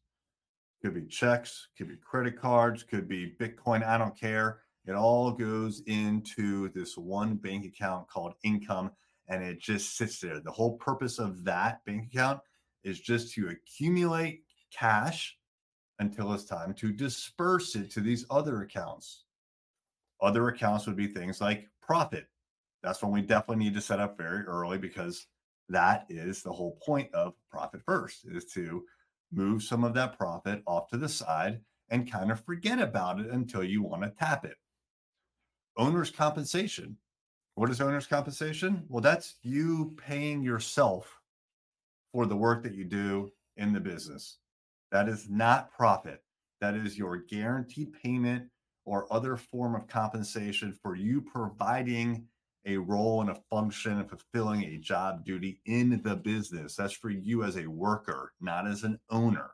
Could 0.81 0.93
be 0.93 1.05
checks, 1.05 1.67
could 1.77 1.89
be 1.89 1.97
credit 1.97 2.39
cards, 2.39 2.83
could 2.83 3.07
be 3.07 3.35
Bitcoin. 3.39 3.85
I 3.85 3.97
don't 3.97 4.17
care. 4.17 4.61
It 4.87 4.93
all 4.93 5.31
goes 5.31 5.81
into 5.87 6.69
this 6.69 6.97
one 6.97 7.35
bank 7.35 7.65
account 7.65 8.07
called 8.07 8.35
income 8.43 8.91
and 9.27 9.43
it 9.43 9.59
just 9.59 9.97
sits 9.97 10.19
there. 10.19 10.39
The 10.39 10.51
whole 10.51 10.77
purpose 10.77 11.17
of 11.17 11.43
that 11.43 11.83
bank 11.85 12.07
account 12.13 12.39
is 12.83 12.99
just 12.99 13.33
to 13.33 13.49
accumulate 13.49 14.43
cash 14.71 15.37
until 15.99 16.33
it's 16.33 16.45
time 16.45 16.73
to 16.75 16.91
disperse 16.91 17.75
it 17.75 17.89
to 17.91 18.01
these 18.01 18.25
other 18.29 18.61
accounts. 18.61 19.23
Other 20.25 20.47
accounts 20.47 20.87
would 20.87 20.95
be 20.95 21.05
things 21.05 21.39
like 21.39 21.69
profit. 21.83 22.25
That's 22.81 23.03
when 23.03 23.11
we 23.11 23.21
definitely 23.21 23.63
need 23.63 23.75
to 23.75 23.81
set 23.81 23.99
up 23.99 24.17
very 24.17 24.43
early 24.43 24.79
because 24.79 25.27
that 25.69 26.07
is 26.09 26.41
the 26.41 26.51
whole 26.51 26.79
point 26.83 27.13
of 27.13 27.35
profit 27.51 27.81
first 27.85 28.25
is 28.25 28.45
to 28.53 28.83
move 29.31 29.61
some 29.61 29.83
of 29.83 29.93
that 29.93 30.17
profit 30.17 30.63
off 30.65 30.89
to 30.89 30.97
the 30.97 31.07
side 31.07 31.61
and 31.89 32.11
kind 32.11 32.31
of 32.31 32.43
forget 32.43 32.79
about 32.79 33.19
it 33.19 33.27
until 33.27 33.63
you 33.63 33.83
want 33.83 34.01
to 34.01 34.09
tap 34.09 34.45
it. 34.45 34.55
Owner's 35.77 36.09
compensation. 36.09 36.97
What 37.53 37.69
is 37.69 37.79
owner's 37.79 38.07
compensation? 38.07 38.83
Well, 38.89 39.01
that's 39.01 39.35
you 39.43 39.95
paying 39.95 40.41
yourself 40.41 41.19
for 42.11 42.25
the 42.25 42.35
work 42.35 42.63
that 42.63 42.73
you 42.73 42.83
do 42.83 43.29
in 43.57 43.73
the 43.73 43.79
business. 43.79 44.39
That 44.91 45.07
is 45.07 45.29
not 45.29 45.71
profit. 45.71 46.23
That 46.61 46.73
is 46.73 46.97
your 46.97 47.17
guaranteed 47.17 47.93
payment 47.93 48.49
or 48.85 49.11
other 49.11 49.35
form 49.35 49.75
of 49.75 49.87
compensation 49.87 50.77
for 50.81 50.95
you 50.95 51.21
providing 51.21 52.25
a 52.65 52.77
role 52.77 53.21
and 53.21 53.29
a 53.29 53.41
function 53.49 53.99
and 53.99 54.09
fulfilling 54.09 54.63
a 54.63 54.77
job 54.77 55.23
duty 55.23 55.59
in 55.65 56.01
the 56.03 56.15
business. 56.15 56.75
That's 56.75 56.93
for 56.93 57.09
you 57.09 57.43
as 57.43 57.57
a 57.57 57.67
worker, 57.67 58.33
not 58.41 58.67
as 58.67 58.83
an 58.83 58.99
owner. 59.09 59.51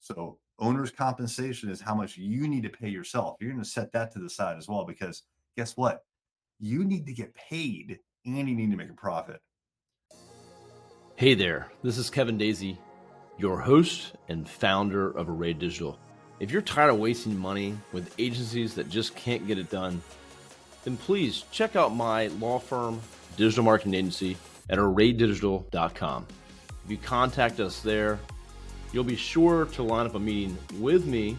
So, 0.00 0.38
owner's 0.58 0.90
compensation 0.90 1.70
is 1.70 1.80
how 1.80 1.94
much 1.94 2.16
you 2.16 2.46
need 2.46 2.62
to 2.62 2.68
pay 2.68 2.88
yourself. 2.88 3.36
You're 3.40 3.50
going 3.50 3.62
to 3.62 3.68
set 3.68 3.92
that 3.92 4.12
to 4.12 4.18
the 4.18 4.30
side 4.30 4.56
as 4.56 4.68
well 4.68 4.84
because 4.84 5.24
guess 5.56 5.76
what? 5.76 6.02
You 6.60 6.84
need 6.84 7.06
to 7.06 7.12
get 7.12 7.34
paid 7.34 7.98
and 8.24 8.48
you 8.48 8.54
need 8.54 8.70
to 8.70 8.76
make 8.76 8.90
a 8.90 8.94
profit. 8.94 9.40
Hey 11.16 11.34
there, 11.34 11.70
this 11.82 11.98
is 11.98 12.10
Kevin 12.10 12.38
Daisey 12.38 12.78
your 13.38 13.60
host 13.60 14.14
and 14.28 14.48
founder 14.48 15.10
of 15.10 15.28
Array 15.28 15.52
Digital. 15.52 15.98
If 16.38 16.50
you're 16.50 16.62
tired 16.62 16.90
of 16.90 16.98
wasting 16.98 17.38
money 17.38 17.78
with 17.92 18.14
agencies 18.18 18.74
that 18.74 18.90
just 18.90 19.16
can't 19.16 19.46
get 19.46 19.58
it 19.58 19.70
done, 19.70 20.02
then 20.84 20.98
please 20.98 21.44
check 21.50 21.76
out 21.76 21.94
my 21.94 22.26
law 22.28 22.58
firm, 22.58 23.00
digital 23.38 23.64
marketing 23.64 23.94
agency 23.94 24.36
at 24.68 24.78
arraydigital.com. 24.78 26.26
If 26.84 26.90
you 26.90 26.98
contact 26.98 27.58
us 27.58 27.80
there, 27.80 28.18
you'll 28.92 29.04
be 29.04 29.16
sure 29.16 29.64
to 29.64 29.82
line 29.82 30.06
up 30.06 30.14
a 30.14 30.18
meeting 30.18 30.58
with 30.78 31.06
me 31.06 31.38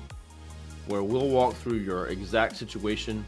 where 0.87 1.03
we'll 1.03 1.29
walk 1.29 1.53
through 1.53 1.77
your 1.77 2.07
exact 2.07 2.57
situation 2.57 3.23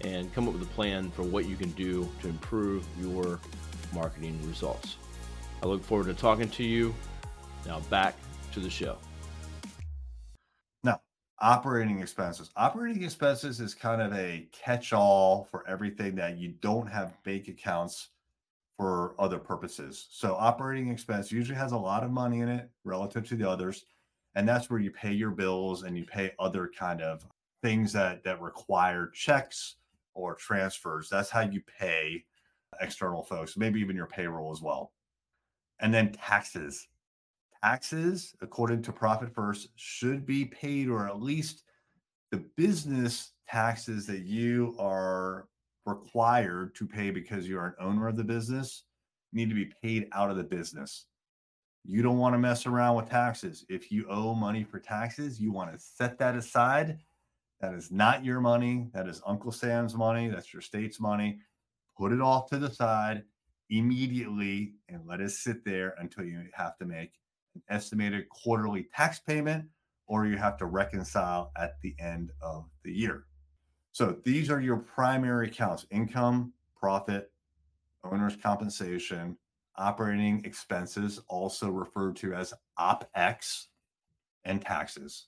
and 0.00 0.32
come 0.34 0.48
up 0.48 0.54
with 0.54 0.62
a 0.62 0.72
plan 0.72 1.10
for 1.12 1.22
what 1.22 1.46
you 1.46 1.54
can 1.54 1.70
do 1.72 2.08
to 2.22 2.28
improve 2.28 2.84
your 3.00 3.38
marketing 3.92 4.40
results. 4.48 4.96
I 5.62 5.66
look 5.66 5.84
forward 5.84 6.06
to 6.06 6.14
talking 6.14 6.48
to 6.50 6.64
you. 6.64 6.92
Now 7.64 7.80
back 7.90 8.16
to 8.52 8.60
the 8.60 8.70
show. 8.70 8.96
Operating 11.42 12.00
expenses. 12.00 12.50
Operating 12.56 13.02
expenses 13.02 13.60
is 13.60 13.74
kind 13.74 14.02
of 14.02 14.12
a 14.12 14.46
catch 14.52 14.92
all 14.92 15.44
for 15.50 15.66
everything 15.66 16.14
that 16.16 16.36
you 16.36 16.48
don't 16.60 16.86
have 16.86 17.16
bank 17.24 17.48
accounts 17.48 18.08
for 18.76 19.14
other 19.18 19.38
purposes. 19.38 20.08
So, 20.10 20.34
operating 20.34 20.90
expense 20.90 21.32
usually 21.32 21.58
has 21.58 21.72
a 21.72 21.78
lot 21.78 22.04
of 22.04 22.10
money 22.10 22.40
in 22.40 22.48
it 22.48 22.68
relative 22.84 23.26
to 23.28 23.36
the 23.36 23.48
others. 23.48 23.84
And 24.34 24.48
that's 24.48 24.70
where 24.70 24.80
you 24.80 24.90
pay 24.90 25.12
your 25.12 25.30
bills 25.30 25.82
and 25.82 25.96
you 25.96 26.04
pay 26.04 26.32
other 26.38 26.70
kind 26.78 27.00
of 27.00 27.26
things 27.62 27.92
that 27.94 28.22
that 28.24 28.40
require 28.40 29.08
checks 29.08 29.76
or 30.14 30.34
transfers. 30.34 31.08
That's 31.08 31.30
how 31.30 31.40
you 31.40 31.62
pay 31.78 32.24
external 32.80 33.22
folks, 33.22 33.56
maybe 33.56 33.80
even 33.80 33.96
your 33.96 34.06
payroll 34.06 34.52
as 34.52 34.60
well. 34.60 34.92
And 35.80 35.92
then 35.92 36.12
taxes. 36.12 36.88
Taxes, 37.62 38.34
according 38.40 38.82
to 38.82 38.92
Profit 38.92 39.34
First, 39.34 39.68
should 39.76 40.24
be 40.24 40.46
paid, 40.46 40.88
or 40.88 41.06
at 41.06 41.20
least 41.20 41.64
the 42.30 42.44
business 42.56 43.32
taxes 43.48 44.06
that 44.06 44.20
you 44.20 44.74
are 44.78 45.48
required 45.84 46.74
to 46.76 46.86
pay 46.86 47.10
because 47.10 47.48
you're 47.48 47.66
an 47.66 47.74
owner 47.80 48.08
of 48.08 48.16
the 48.16 48.24
business 48.24 48.84
need 49.32 49.48
to 49.48 49.54
be 49.54 49.70
paid 49.82 50.08
out 50.12 50.30
of 50.30 50.36
the 50.36 50.44
business. 50.44 51.06
You 51.84 52.02
don't 52.02 52.18
want 52.18 52.34
to 52.34 52.38
mess 52.38 52.66
around 52.66 52.96
with 52.96 53.08
taxes. 53.08 53.64
If 53.68 53.90
you 53.90 54.06
owe 54.08 54.34
money 54.34 54.64
for 54.64 54.78
taxes, 54.78 55.40
you 55.40 55.52
want 55.52 55.72
to 55.72 55.78
set 55.78 56.18
that 56.18 56.36
aside. 56.36 56.98
That 57.60 57.74
is 57.74 57.90
not 57.90 58.24
your 58.24 58.40
money. 58.40 58.90
That 58.92 59.08
is 59.08 59.22
Uncle 59.26 59.52
Sam's 59.52 59.94
money. 59.94 60.28
That's 60.28 60.52
your 60.52 60.62
state's 60.62 61.00
money. 61.00 61.40
Put 61.96 62.12
it 62.12 62.20
off 62.20 62.48
to 62.50 62.58
the 62.58 62.70
side 62.70 63.24
immediately 63.70 64.74
and 64.88 65.06
let 65.06 65.20
it 65.20 65.30
sit 65.30 65.64
there 65.64 65.94
until 65.98 66.24
you 66.24 66.42
have 66.54 66.76
to 66.78 66.84
make 66.84 67.12
an 67.54 67.62
estimated 67.68 68.28
quarterly 68.28 68.88
tax 68.94 69.18
payment 69.18 69.66
or 70.06 70.26
you 70.26 70.36
have 70.36 70.56
to 70.58 70.66
reconcile 70.66 71.52
at 71.56 71.80
the 71.82 71.94
end 72.00 72.32
of 72.42 72.68
the 72.82 72.92
year. 72.92 73.26
So 73.92 74.16
these 74.24 74.50
are 74.50 74.60
your 74.60 74.76
primary 74.76 75.48
accounts 75.48 75.86
income, 75.90 76.52
profit, 76.76 77.30
owner's 78.04 78.36
compensation, 78.36 79.36
operating 79.76 80.44
expenses, 80.44 81.20
also 81.28 81.70
referred 81.70 82.16
to 82.16 82.34
as 82.34 82.52
OPEX, 82.78 83.66
and 84.44 84.62
taxes. 84.62 85.26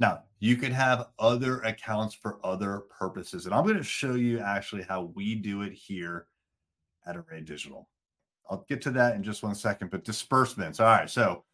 Now, 0.00 0.22
you 0.40 0.56
could 0.56 0.72
have 0.72 1.08
other 1.18 1.60
accounts 1.60 2.14
for 2.14 2.38
other 2.44 2.84
purposes. 2.90 3.46
And 3.46 3.54
I'm 3.54 3.64
going 3.64 3.76
to 3.76 3.82
show 3.82 4.14
you 4.14 4.40
actually 4.40 4.82
how 4.82 5.12
we 5.14 5.34
do 5.34 5.62
it 5.62 5.72
here 5.72 6.26
at 7.06 7.16
Array 7.16 7.42
Digital. 7.42 7.88
I'll 8.50 8.64
get 8.68 8.82
to 8.82 8.90
that 8.92 9.16
in 9.16 9.22
just 9.22 9.42
one 9.42 9.54
second, 9.54 9.90
but 9.90 10.04
disbursements. 10.04 10.80
All 10.80 10.86
right. 10.86 11.08
So 11.08 11.44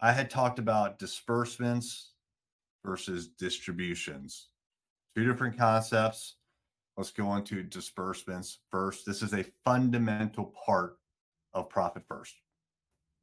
I 0.00 0.12
had 0.12 0.28
talked 0.28 0.58
about 0.58 0.98
disbursements 0.98 2.10
versus 2.84 3.28
distributions, 3.28 4.48
two 5.14 5.24
different 5.24 5.56
concepts. 5.56 6.36
Let's 6.96 7.10
go 7.10 7.26
on 7.28 7.44
to 7.44 7.62
disbursements 7.62 8.58
first. 8.70 9.06
This 9.06 9.22
is 9.22 9.32
a 9.32 9.44
fundamental 9.64 10.54
part 10.64 10.98
of 11.54 11.68
Profit 11.68 12.04
First. 12.06 12.34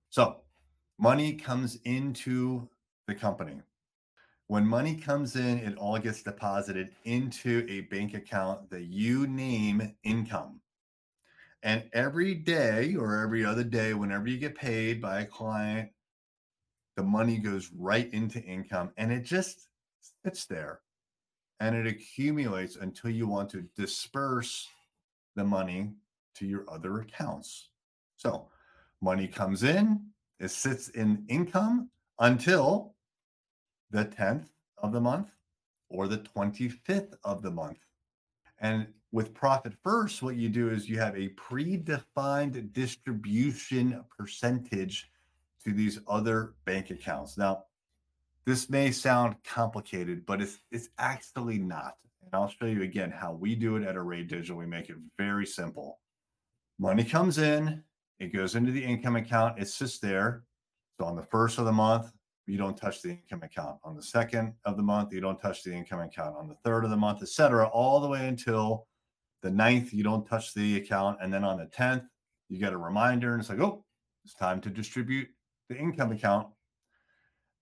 So 0.10 0.38
money 1.00 1.34
comes 1.34 1.78
into 1.86 2.68
the 3.08 3.16
company. 3.16 3.62
When 4.48 4.66
money 4.66 4.96
comes 4.96 5.36
in, 5.36 5.60
it 5.60 5.78
all 5.78 5.98
gets 5.98 6.22
deposited 6.22 6.90
into 7.06 7.66
a 7.70 7.82
bank 7.82 8.14
account 8.14 8.70
that 8.70 8.84
you 8.84 9.26
name 9.28 9.96
income. 10.04 10.60
And 11.64 11.84
every 11.94 12.36
day 12.36 12.96
or 12.96 13.22
every 13.22 13.46
other 13.46 13.64
day, 13.64 13.94
whenever 13.94 14.28
you 14.28 14.38
get 14.38 14.56
paid 14.56 15.02
by 15.02 15.22
a 15.22 15.26
client, 15.26 15.90
the 16.96 17.04
money 17.04 17.38
goes 17.38 17.72
right 17.76 18.12
into 18.14 18.42
income 18.42 18.92
and 18.98 19.12
it 19.12 19.24
just 19.24 19.68
sits 20.24 20.46
there 20.46 20.82
and 21.60 21.76
it 21.76 21.88
accumulates 21.88 22.76
until 22.76 23.10
you 23.10 23.28
want 23.28 23.50
to 23.50 23.66
disperse 23.76 24.68
the 25.36 25.44
money 25.44 25.92
to 26.36 26.46
your 26.46 26.66
other 26.70 27.00
accounts. 27.00 27.70
So 28.18 28.48
money 29.02 29.28
comes 29.28 29.64
in, 29.64 30.02
it 30.40 30.52
sits 30.52 30.90
in 30.90 31.24
income 31.30 31.90
until 32.20 32.96
the 33.92 34.06
10th 34.06 34.46
of 34.78 34.92
the 34.92 35.02
month 35.02 35.30
or 35.90 36.08
the 36.08 36.18
25th 36.18 37.14
of 37.24 37.42
the 37.42 37.52
month. 37.52 37.78
And 38.60 38.88
with 39.12 39.34
Profit 39.34 39.74
First, 39.84 40.24
what 40.24 40.36
you 40.36 40.50
do 40.50 40.70
is 40.70 40.90
you 40.90 40.98
have 41.00 41.16
a 41.16 41.30
predefined 41.30 42.74
distribution 42.74 44.04
percentage 44.18 45.12
to 45.66 45.74
these 45.74 46.00
other 46.08 46.56
bank 46.66 46.90
accounts. 46.90 47.38
Now, 47.38 47.64
this 48.46 48.70
may 48.70 48.92
sound 48.92 49.36
complicated, 49.46 50.26
but 50.26 50.42
it's 50.42 50.60
it's 50.72 50.90
actually 50.98 51.60
not. 51.60 51.94
And 52.24 52.34
I'll 52.34 52.50
show 52.50 52.66
you 52.66 52.84
again 52.84 53.12
how 53.12 53.34
we 53.34 53.56
do 53.56 53.78
it 53.78 53.84
at 53.84 53.98
Array 53.98 54.24
Digital. 54.24 54.58
We 54.58 54.66
make 54.66 54.90
it 54.90 54.98
very 55.18 55.46
simple. 55.46 56.00
Money 56.80 57.04
comes 57.04 57.38
in, 57.38 57.84
it 58.20 58.34
goes 58.34 58.56
into 58.56 58.72
the 58.72 58.84
income 58.84 59.16
account, 59.16 59.60
it 59.60 59.68
sits 59.68 60.00
there. 60.00 60.44
So 61.00 61.06
on 61.06 61.16
the 61.16 61.24
first 61.24 61.58
of 61.58 61.66
the 61.66 61.72
month, 61.72 62.12
you 62.46 62.58
don't 62.58 62.76
touch 62.76 63.02
the 63.02 63.12
income 63.12 63.44
account. 63.44 63.78
On 63.84 63.96
the 63.96 64.04
second 64.04 64.54
of 64.66 64.76
the 64.76 64.84
month, 64.84 65.14
you 65.14 65.22
don't 65.22 65.40
touch 65.40 65.64
the 65.64 65.74
income 65.74 66.02
account. 66.02 66.36
On 66.36 66.48
the 66.48 66.56
third 66.66 66.84
of 66.84 66.90
the 66.90 66.98
month, 66.98 67.22
etc., 67.22 67.68
all 67.68 68.02
the 68.02 68.08
way 68.08 68.28
until 68.28 68.88
the 69.42 69.50
ninth, 69.50 69.94
you 69.94 70.04
don't 70.04 70.28
touch 70.28 70.54
the 70.54 70.78
account. 70.78 71.20
And 71.22 71.34
then 71.34 71.44
on 71.44 71.58
the 71.58 71.68
10th, 71.68 72.06
you 72.50 72.60
get 72.60 72.74
a 72.74 72.78
reminder 72.78 73.34
and 73.34 73.42
it's 73.42 73.50
like, 73.50 73.60
oh, 73.60 73.86
it's 74.26 74.34
time 74.34 74.60
to 74.62 74.70
distribute 74.70 75.30
the 75.74 75.80
income 75.80 76.12
account. 76.12 76.48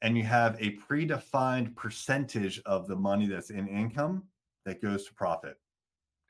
And 0.01 0.18
you 0.18 0.24
have 0.24 0.56
a 0.60 0.77
predefined 0.77 1.75
percentage 1.75 2.60
of 2.65 2.88
the 2.88 2.96
money 2.96 3.27
that's 3.27 3.51
in 3.51 3.68
income 3.68 4.24
that 4.65 4.82
goes 4.82 5.06
to 5.06 5.13
profit. 5.13 5.58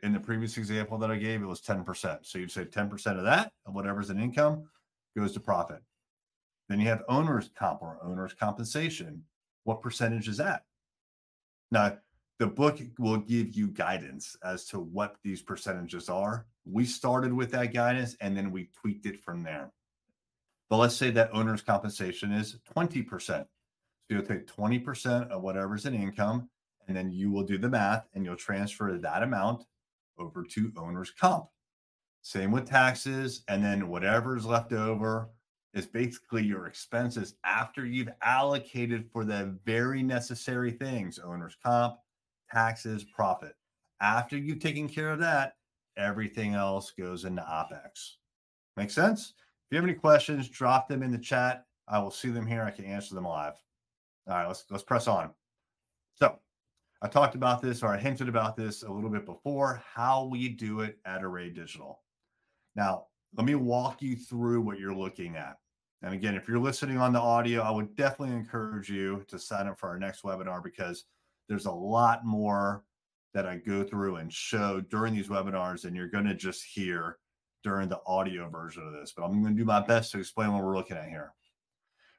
In 0.04 0.14
the 0.14 0.20
previous 0.20 0.58
example 0.58 0.98
that 0.98 1.12
I 1.12 1.18
gave, 1.18 1.42
it 1.42 1.46
was 1.46 1.62
10%. 1.62 2.20
So 2.24 2.38
you'd 2.38 2.52
say 2.52 2.66
10% 2.66 3.18
of 3.18 3.24
that, 3.24 3.54
of 3.66 3.74
whatever's 3.74 4.10
in 4.10 4.20
income, 4.20 4.64
goes 5.18 5.32
to 5.34 5.40
profit. 5.40 5.82
Then 6.68 6.80
you 6.80 6.88
have 6.88 7.04
owner's 7.08 7.50
comp 7.58 7.82
or 7.82 7.98
owner's 8.04 8.34
compensation. 8.34 9.24
What 9.64 9.82
percentage 9.82 10.28
is 10.28 10.38
that? 10.38 10.64
Now, 11.72 11.98
the 12.40 12.48
book 12.48 12.80
will 12.98 13.18
give 13.18 13.54
you 13.54 13.68
guidance 13.68 14.36
as 14.44 14.66
to 14.66 14.80
what 14.80 15.16
these 15.24 15.42
percentages 15.42 16.10
are. 16.10 16.48
We 16.66 16.86
started 16.86 17.32
with 17.32 17.52
that 17.52 17.74
guidance 17.74 18.16
and 18.20 18.36
then 18.36 18.52
we 18.52 18.70
tweaked 18.74 19.06
it 19.06 19.20
from 19.20 19.44
there. 19.44 19.72
But 20.72 20.78
let's 20.78 20.96
say 20.96 21.12
that 21.12 21.30
owner's 21.34 21.62
compensation 21.62 22.32
is 22.32 22.56
20%. 22.78 23.06
So 23.28 23.46
you'll 24.08 24.24
take 24.24 24.48
20% 24.48 25.30
of 25.30 25.42
whatever's 25.42 25.86
in 25.86 25.94
income, 25.94 26.50
and 26.88 26.96
then 26.96 27.12
you 27.12 27.30
will 27.30 27.44
do 27.44 27.58
the 27.58 27.68
math 27.68 28.08
and 28.13 28.24
you'll 28.24 28.38
transfer 28.38 28.98
that 28.98 29.22
amount 29.22 29.66
over 30.18 30.46
to 30.46 30.72
owner's 30.78 31.12
comp. 31.12 31.48
Same 32.22 32.51
with 32.51 32.70
taxes. 32.70 33.44
And 33.50 33.62
then 33.62 33.90
whatever's 33.90 34.46
left 34.46 34.72
over 34.72 35.32
is 35.74 35.88
basically 35.88 36.46
your 36.46 36.68
expenses 36.68 37.36
after 37.44 37.86
you've 37.86 38.13
allocated 38.24 39.10
for 39.12 39.25
the 39.25 39.58
very 39.66 40.01
necessary 40.01 40.72
things 40.72 41.20
owner's 41.20 41.58
comp, 41.62 41.98
taxes, 42.50 43.04
profit. 43.04 43.56
After 44.00 44.38
you've 44.38 44.62
taken 44.62 44.88
care 44.88 45.12
of 45.12 45.20
that, 45.20 45.56
everything 45.98 46.54
else 46.54 46.92
goes 46.98 47.25
into 47.25 47.42
OPEX. 47.42 48.13
Make 48.78 48.90
sense? 48.90 49.34
You 49.72 49.78
have 49.78 49.86
any 49.86 49.94
questions, 49.94 50.50
drop 50.50 50.90
them 50.90 51.01
in 51.01 51.12
the 51.12 51.18
chat. 51.18 51.66
I 51.88 51.98
will 52.00 52.12
see 52.12 52.30
them 52.30 52.46
here. 52.46 52.63
I 52.63 52.72
can 52.72 52.86
answer 52.86 53.16
them 53.16 53.24
live. 53.24 53.56
All 54.28 54.36
right, 54.36 54.48
let's 54.48 54.66
let's 54.70 54.84
press 54.84 55.08
on. 55.08 55.32
So 56.16 56.38
I 57.01 57.08
talked 57.08 57.36
about 57.36 57.62
this 57.62 57.82
or 57.82 57.88
I 57.88 57.98
hinted 57.98 58.28
about 58.28 58.58
this 58.58 58.84
a 58.84 58.92
little 58.92 59.10
bit 59.10 59.25
before, 59.25 59.82
how 59.94 60.25
we 60.25 60.50
do 60.50 60.82
it 60.82 61.00
at 61.06 61.24
Array 61.24 61.50
Digital. 61.50 62.01
Now, 62.75 63.06
let 63.36 63.46
me 63.46 63.56
walk 63.56 64.01
you 64.01 64.16
through 64.16 64.62
what 64.62 64.78
you're 64.78 64.94
looking 64.94 65.38
at. 65.38 65.58
And 66.04 66.13
again, 66.13 66.36
if 66.36 66.48
you're 66.48 66.60
listening 66.60 66.98
on 66.98 67.13
the 67.13 67.20
audio, 67.20 67.62
I 67.62 67.72
would 67.72 67.96
definitely 67.96 68.36
encourage 68.36 68.90
you 68.90 69.24
to 69.30 69.40
sign 69.40 69.68
up 69.68 69.80
for 69.80 69.88
our 69.88 70.00
next 70.00 70.24
webinar 70.24 70.63
because 70.63 71.06
there's 71.48 71.66
a 71.66 71.72
lot 71.72 72.25
more 72.25 72.84
that 73.34 73.46
I 73.46 73.58
go 73.58 73.84
through 73.84 74.18
and 74.18 74.32
show 74.32 74.82
during 74.82 75.13
these 75.13 75.28
webinars 75.28 75.86
and 75.86 75.96
you're 75.96 76.10
going 76.10 76.25
to 76.25 76.36
just 76.36 76.63
hear 76.63 77.18
during 77.63 77.89
the 77.89 78.01
audio 78.06 78.50
version 78.50 78.86
of 78.86 78.94
this. 78.94 79.13
But 79.15 79.24
I'm 79.24 79.41
going 79.41 79.56
to 79.56 79.60
do 79.60 79.65
my 79.65 79.82
best 79.82 80.12
to 80.12 80.20
explain 80.20 80.53
what 80.53 80.63
we're 80.63 80.75
looking 80.75 80.98
at 80.98 81.10
here. 81.10 81.34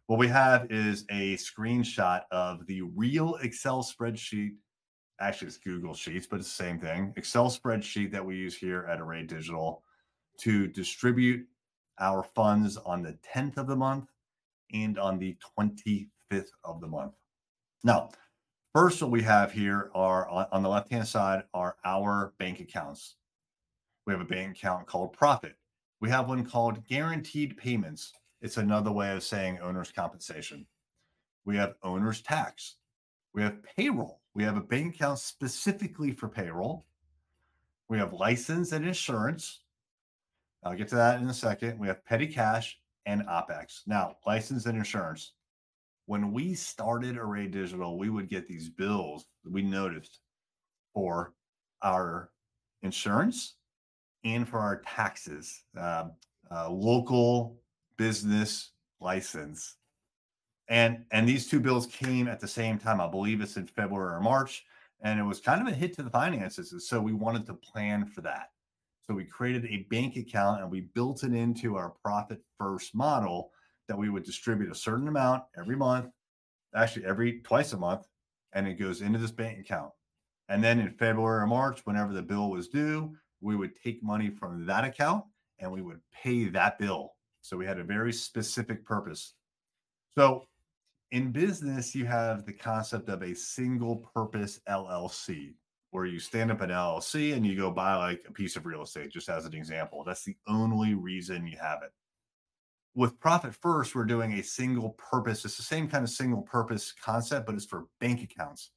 What 0.07 0.19
we 0.19 0.29
have 0.29 0.71
is 0.71 1.05
a 1.11 1.37
screenshot 1.37 2.23
of 2.31 2.67
the 2.67 2.83
real 2.83 3.37
Excel 3.37 3.83
spreadsheet. 3.83 4.55
Actually, 5.21 5.49
it's 5.49 5.59
Google 5.59 5.95
Sheets, 5.95 6.27
but 6.27 6.41
it's 6.41 6.49
the 6.49 6.65
same 6.65 6.79
thing. 6.79 7.13
Excel 7.17 7.49
spreadsheet 7.49 8.11
that 8.13 8.25
we 8.25 8.37
use 8.37 8.57
here 8.57 8.87
at 8.91 9.01
Array 9.01 9.23
Digital 9.23 9.83
to 10.41 10.67
distribute 10.67 11.47
our 12.01 12.23
funds 12.23 12.77
on 12.77 13.03
the 13.03 13.17
10th 13.35 13.59
of 13.59 13.67
the 13.69 13.77
month 13.77 14.09
and 14.73 14.99
on 14.99 15.19
the 15.19 15.37
25th 15.59 16.49
of 16.65 16.81
the 16.81 16.87
month. 16.89 17.13
Now, 17.85 18.11
first, 18.75 19.01
what 19.03 19.11
we 19.11 19.23
have 19.23 19.53
here 19.53 19.91
are 19.95 20.29
on 20.29 20.63
the 20.63 20.69
left 20.69 20.91
hand 20.91 21.07
side 21.07 21.45
are 21.55 21.77
our 21.85 22.33
bank 22.39 22.61
accounts. 22.61 23.17
We 24.07 24.13
have 24.13 24.21
a 24.21 24.25
bank 24.25 24.57
account 24.57 24.87
called 24.87 25.13
Profit. 25.13 25.57
We 26.01 26.11
have 26.11 26.29
one 26.29 26.45
called 26.45 26.87
Guaranteed 26.89 27.57
Payments. 27.57 28.13
It's 28.41 28.57
another 28.57 28.91
way 28.91 29.15
of 29.15 29.23
saying 29.23 29.61
owner's 29.61 29.93
compensation. 29.93 30.67
We 31.45 31.57
have 31.57 31.75
owner's 31.83 32.21
tax. 32.21 32.77
We 33.35 33.43
have 33.43 33.63
payroll. 33.63 34.21
We 34.35 34.43
have 34.43 34.57
a 34.57 34.63
bank 34.63 34.97
account 34.97 35.21
specifically 35.21 36.11
for 36.11 36.29
payroll. 36.29 36.85
We 37.89 37.99
have 37.99 38.13
license 38.13 38.73
and 38.73 38.85
insurance. 38.85 39.61
I'll 40.65 40.75
get 40.75 40.89
to 40.89 40.97
that 40.97 41.21
in 41.21 41.29
a 41.29 41.35
second. 41.35 41.79
We 41.79 41.87
have 41.87 42.05
petty 42.05 42.27
cash 42.27 42.79
and 43.07 43.23
OPEX. 43.27 43.83
Now, 43.87 44.17
license 44.27 44.67
and 44.67 44.77
insurance. 44.77 45.33
When 46.07 46.33
we 46.33 46.55
started 46.55 47.17
Array 47.17 47.47
Digital, 47.47 47.99
we 47.99 48.11
would 48.11 48.29
get 48.29 48.49
these 48.49 48.69
bills 48.69 49.27
we 49.49 49.63
noticed 49.63 50.21
for 50.95 51.35
our 51.83 52.31
insurance 52.83 53.55
and 54.25 54.49
for 54.49 54.59
our 54.59 54.83
taxes, 54.83 55.63
uh, 55.79 56.09
uh, 56.51 56.71
local 56.71 57.59
business 57.97 58.73
license. 59.01 59.77
And 60.69 61.05
and 61.11 61.29
these 61.29 61.49
two 61.49 61.61
bills 61.61 61.87
came 61.87 62.29
at 62.29 62.41
the 62.41 62.49
same 62.49 62.79
time. 62.79 63.01
I 63.01 63.09
believe 63.09 63.41
it's 63.41 63.57
in 63.57 63.67
February 63.67 64.15
or 64.15 64.21
March, 64.21 64.65
and 65.03 65.19
it 65.19 65.25
was 65.25 65.41
kind 65.41 65.61
of 65.61 65.73
a 65.73 65.77
hit 65.77 65.95
to 65.97 66.03
the 66.03 66.11
finances. 66.11 66.89
so 66.89 67.01
we 67.01 67.13
wanted 67.13 67.47
to 67.47 67.55
plan 67.55 68.07
for 68.07 68.21
that. 68.23 68.51
So 69.03 69.15
we 69.15 69.25
created 69.25 69.67
a 69.67 69.87
bank 69.91 70.17
account 70.17 70.61
and 70.61 70.71
we 70.71 70.83
built 70.83 71.25
it 71.25 71.35
into 71.35 71.77
our 71.77 71.91
profit 71.91 72.41
first 72.59 72.95
model 72.95 73.51
that 73.89 73.99
we 73.99 74.09
would 74.09 74.23
distribute 74.23 74.71
a 74.71 74.77
certain 74.77 75.09
amount 75.09 75.43
every 75.59 75.77
month, 75.77 76.07
actually 76.75 77.05
every 77.05 77.41
twice 77.41 77.73
a 77.73 77.77
month, 77.77 78.07
and 78.53 78.67
it 78.69 78.75
goes 78.75 79.03
into 79.03 79.19
this 79.19 79.33
bank 79.33 79.59
account. 79.59 79.91
And 80.49 80.63
then 80.63 80.79
in 80.79 80.93
February 80.93 81.43
or 81.43 81.47
March, 81.47 81.81
whenever 81.85 82.13
the 82.13 82.23
bill 82.23 82.51
was 82.51 82.69
due, 82.69 83.17
we 83.43 83.57
would 83.57 83.73
take 83.83 84.03
money 84.03 84.31
from 84.31 84.65
that 84.67 84.85
account 84.85 85.25
and 85.59 85.71
we 85.71 85.83
would 85.83 86.01
pay 86.13 86.49
that 86.49 86.79
bill. 86.79 87.15
So 87.43 87.57
we 87.57 87.67
had 87.67 87.79
a 87.79 87.85
very 87.85 88.13
specific 88.13 88.85
purpose. 88.85 89.35
So 90.15 90.47
in 91.11 91.33
business, 91.33 91.95
you 91.95 92.07
have 92.07 92.47
the 92.47 92.53
concept 92.53 93.09
of 93.09 93.23
a 93.23 93.35
single 93.35 93.97
purpose 94.15 94.61
LLC, 94.69 95.55
where 95.91 96.07
you 96.07 96.19
stand 96.19 96.51
up 96.51 96.61
an 96.61 96.71
LLC 96.71 97.35
and 97.35 97.47
you 97.47 97.57
go 97.57 97.71
buy 97.71 97.95
like 97.97 98.25
a 98.29 98.33
piece 98.33 98.57
of 98.57 98.65
real 98.65 98.83
estate, 98.83 99.13
just 99.13 99.29
as 99.29 99.45
an 99.45 99.55
example. 99.55 100.05
That's 100.07 100.25
the 100.25 100.37
only 100.47 100.95
reason 100.95 101.47
you 101.47 101.59
have 101.61 101.83
it. 101.83 101.91
With 102.95 103.19
Profit 103.21 103.55
First, 103.55 103.95
we're 103.95 104.05
doing 104.05 104.35
a 104.35 104.43
single 104.43 104.91
purpose. 104.91 105.45
It's 105.45 105.57
the 105.57 105.63
same 105.63 105.89
kind 105.89 106.05
of 106.05 106.11
single 106.11 106.43
purpose 106.43 106.93
concept, 106.93 107.47
but 107.47 107.55
it's 107.55 107.65
for 107.65 107.87
bank 108.01 108.23
accounts. 108.23 108.71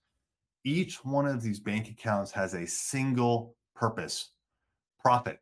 Each 0.63 1.03
one 1.05 1.27
of 1.27 1.41
these 1.41 1.60
bank 1.60 1.89
accounts 1.89 2.31
has 2.31 2.53
a 2.53 2.65
single 2.65 3.55
purpose 3.75 4.31
profit. 5.05 5.39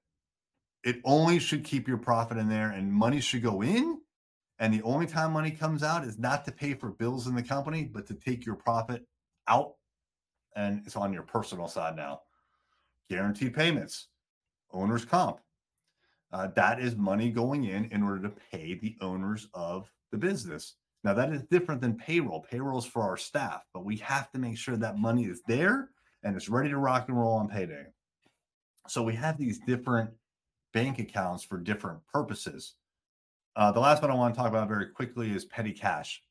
It 0.83 0.97
only 1.05 1.39
should 1.39 1.63
keep 1.63 1.87
your 1.87 1.97
profit 1.97 2.37
in 2.37 2.49
there 2.49 2.71
and 2.71 2.91
money 2.91 3.21
should 3.21 3.43
go 3.43 3.63
in. 3.63 4.01
And 4.59 4.73
the 4.73 4.81
only 4.81 5.05
time 5.05 5.31
money 5.31 5.51
comes 5.51 5.83
out 5.83 6.03
is 6.03 6.19
not 6.19 6.43
to 6.43 6.51
pay 6.51 6.73
for 6.73 6.89
bills 6.89 7.27
in 7.27 7.35
the 7.35 7.43
company, 7.43 7.85
but 7.85 8.05
to 8.07 8.13
take 8.13 8.45
your 8.45 8.55
profit 8.55 9.07
out. 9.47 9.75
And 10.57 10.81
it's 10.85 10.97
on 10.97 11.13
your 11.13 11.23
personal 11.23 11.69
side 11.69 11.95
now. 11.95 12.23
Guaranteed 13.09 13.53
payments, 13.53 14.09
owner's 14.73 15.05
comp. 15.05 15.39
Uh, 16.33 16.47
that 16.57 16.81
is 16.81 16.97
money 16.97 17.29
going 17.29 17.63
in 17.63 17.85
in 17.85 18.03
order 18.03 18.21
to 18.23 18.35
pay 18.51 18.73
the 18.73 18.97
owners 18.99 19.47
of 19.53 19.89
the 20.11 20.17
business. 20.17 20.75
Now, 21.05 21.13
that 21.13 21.31
is 21.31 21.43
different 21.43 21.79
than 21.79 21.95
payroll. 21.95 22.41
Payroll 22.41 22.79
is 22.79 22.85
for 22.85 23.03
our 23.03 23.17
staff, 23.17 23.61
but 23.73 23.85
we 23.85 23.95
have 23.97 24.29
to 24.31 24.39
make 24.39 24.57
sure 24.57 24.75
that 24.75 24.97
money 24.97 25.23
is 25.23 25.41
there 25.47 25.89
and 26.21 26.35
it's 26.35 26.49
ready 26.49 26.69
to 26.69 26.77
rock 26.77 27.07
and 27.07 27.17
roll 27.17 27.37
on 27.37 27.47
payday. 27.47 27.85
So 28.87 29.01
we 29.01 29.15
have 29.15 29.37
these 29.37 29.59
different 29.59 30.09
bank 30.73 30.99
accounts 30.99 31.43
for 31.43 31.57
different 31.57 31.99
purposes. 32.11 32.75
Uh, 33.55 33.71
the 33.71 33.79
last 33.79 34.01
one 34.01 34.11
I 34.11 34.15
want 34.15 34.33
to 34.33 34.37
talk 34.37 34.49
about 34.49 34.67
very 34.67 34.87
quickly 34.87 35.31
is 35.31 35.45
petty 35.45 35.71
cash. 35.71 36.23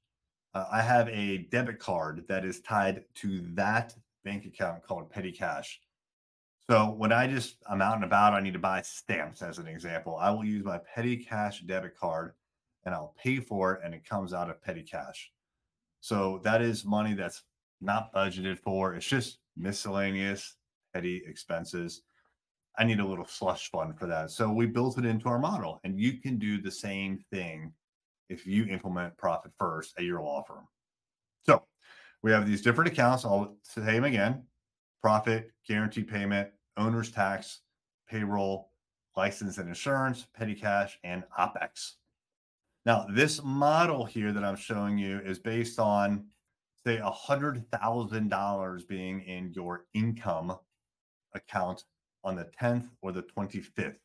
Uh, 0.54 0.66
I 0.70 0.82
have 0.82 1.08
a 1.08 1.46
debit 1.50 1.78
card 1.78 2.24
that 2.28 2.44
is 2.44 2.60
tied 2.60 3.04
to 3.16 3.40
that 3.54 3.94
bank 4.24 4.44
account 4.44 4.82
called 4.82 5.10
petty 5.10 5.32
cash. 5.32 5.80
So 6.68 6.90
when 6.90 7.12
I 7.12 7.26
just 7.26 7.56
I'm 7.68 7.82
out 7.82 7.96
and 7.96 8.04
about, 8.04 8.34
I 8.34 8.40
need 8.40 8.52
to 8.52 8.58
buy 8.58 8.82
stamps 8.82 9.42
as 9.42 9.58
an 9.58 9.66
example. 9.66 10.16
I 10.16 10.30
will 10.30 10.44
use 10.44 10.64
my 10.64 10.78
petty 10.78 11.16
cash 11.16 11.60
debit 11.60 11.96
card 11.96 12.32
and 12.84 12.94
I'll 12.94 13.14
pay 13.22 13.40
for 13.40 13.74
it 13.74 13.80
and 13.84 13.94
it 13.94 14.08
comes 14.08 14.32
out 14.32 14.50
of 14.50 14.62
petty 14.62 14.82
cash. 14.82 15.32
So 16.00 16.40
that 16.44 16.60
is 16.60 16.84
money 16.84 17.14
that's 17.14 17.42
not 17.80 18.12
budgeted 18.12 18.58
for. 18.58 18.94
It's 18.94 19.06
just 19.06 19.38
miscellaneous 19.56 20.56
petty 20.92 21.22
expenses. 21.26 22.02
I 22.78 22.84
need 22.84 23.00
a 23.00 23.06
little 23.06 23.26
slush 23.26 23.70
fund 23.70 23.98
for 23.98 24.06
that. 24.06 24.30
So 24.30 24.50
we 24.50 24.66
built 24.66 24.98
it 24.98 25.04
into 25.04 25.28
our 25.28 25.38
model, 25.38 25.80
and 25.84 26.00
you 26.00 26.18
can 26.18 26.38
do 26.38 26.60
the 26.60 26.70
same 26.70 27.22
thing 27.30 27.72
if 28.28 28.46
you 28.46 28.64
implement 28.66 29.16
profit 29.18 29.52
first 29.58 29.94
at 29.98 30.04
your 30.04 30.22
law 30.22 30.42
firm. 30.42 30.66
So 31.44 31.64
we 32.22 32.30
have 32.32 32.46
these 32.46 32.62
different 32.62 32.90
accounts. 32.90 33.24
I'll 33.24 33.56
say 33.62 33.82
them 33.82 34.04
again 34.04 34.44
profit, 35.02 35.50
guaranteed 35.66 36.08
payment, 36.08 36.48
owner's 36.76 37.10
tax, 37.10 37.60
payroll, 38.08 38.70
license 39.16 39.58
and 39.58 39.68
insurance, 39.68 40.26
petty 40.34 40.54
cash, 40.54 40.98
and 41.04 41.24
OPEX. 41.38 41.94
Now, 42.86 43.06
this 43.12 43.42
model 43.42 44.04
here 44.04 44.32
that 44.32 44.44
I'm 44.44 44.56
showing 44.56 44.98
you 44.98 45.20
is 45.20 45.38
based 45.38 45.78
on, 45.78 46.26
say, 46.84 46.98
$100,000 46.98 48.88
being 48.88 49.20
in 49.22 49.52
your 49.52 49.86
income 49.92 50.56
account 51.34 51.84
on 52.24 52.36
the 52.36 52.48
10th 52.60 52.88
or 53.00 53.12
the 53.12 53.22
25th. 53.22 53.96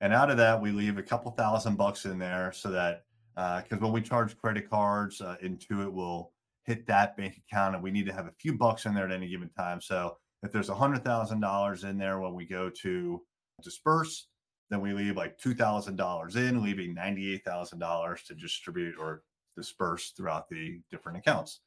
And 0.00 0.12
out 0.12 0.30
of 0.30 0.36
that, 0.36 0.60
we 0.60 0.70
leave 0.70 0.98
a 0.98 1.02
couple 1.02 1.30
thousand 1.32 1.76
bucks 1.76 2.04
in 2.04 2.18
there 2.18 2.52
so 2.52 2.70
that 2.70 3.04
uh 3.36 3.62
because 3.62 3.78
uh, 3.78 3.82
when 3.82 3.92
we 3.92 4.02
charge 4.02 4.36
credit 4.38 4.70
cards, 4.70 5.20
uh, 5.20 5.36
Intuit 5.42 5.92
will 5.92 6.32
hit 6.64 6.86
that 6.86 7.16
bank 7.16 7.40
account, 7.48 7.74
and 7.74 7.82
we 7.82 7.90
need 7.90 8.06
to 8.06 8.12
have 8.12 8.26
a 8.26 8.34
few 8.38 8.56
bucks 8.56 8.86
in 8.86 8.94
there 8.94 9.04
at 9.06 9.12
any 9.12 9.28
given 9.28 9.50
time. 9.50 9.80
So 9.80 10.16
if 10.42 10.52
there's 10.52 10.68
a 10.68 10.74
hundred 10.74 11.04
thousand 11.04 11.40
dollars 11.40 11.84
in 11.84 11.98
there 11.98 12.20
when 12.20 12.34
we 12.34 12.44
go 12.44 12.70
to 12.82 13.22
disperse, 13.62 14.28
then 14.70 14.80
we 14.80 14.92
leave 14.92 15.16
like 15.16 15.38
two 15.38 15.54
thousand 15.54 15.96
dollars 15.96 16.36
in, 16.36 16.62
leaving 16.62 16.94
ninety-eight 16.94 17.44
thousand 17.44 17.78
dollars 17.78 18.22
to 18.24 18.34
distribute 18.34 18.94
or 18.98 19.22
disperse 19.56 20.10
throughout 20.10 20.48
the 20.48 20.80
different 20.90 21.18
accounts. 21.18 21.60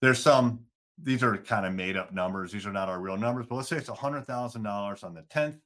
There's 0.00 0.18
some 0.18 0.60
these 1.02 1.22
are 1.22 1.36
kind 1.36 1.66
of 1.66 1.74
made 1.74 1.96
up 1.96 2.12
numbers. 2.12 2.52
These 2.52 2.66
are 2.66 2.72
not 2.72 2.88
our 2.88 3.00
real 3.00 3.16
numbers, 3.16 3.46
but 3.48 3.54
let's 3.56 3.68
say 3.68 3.76
it's 3.76 3.90
$100,000 3.90 5.04
on 5.04 5.14
the 5.14 5.22
10th 5.22 5.44
and 5.44 5.60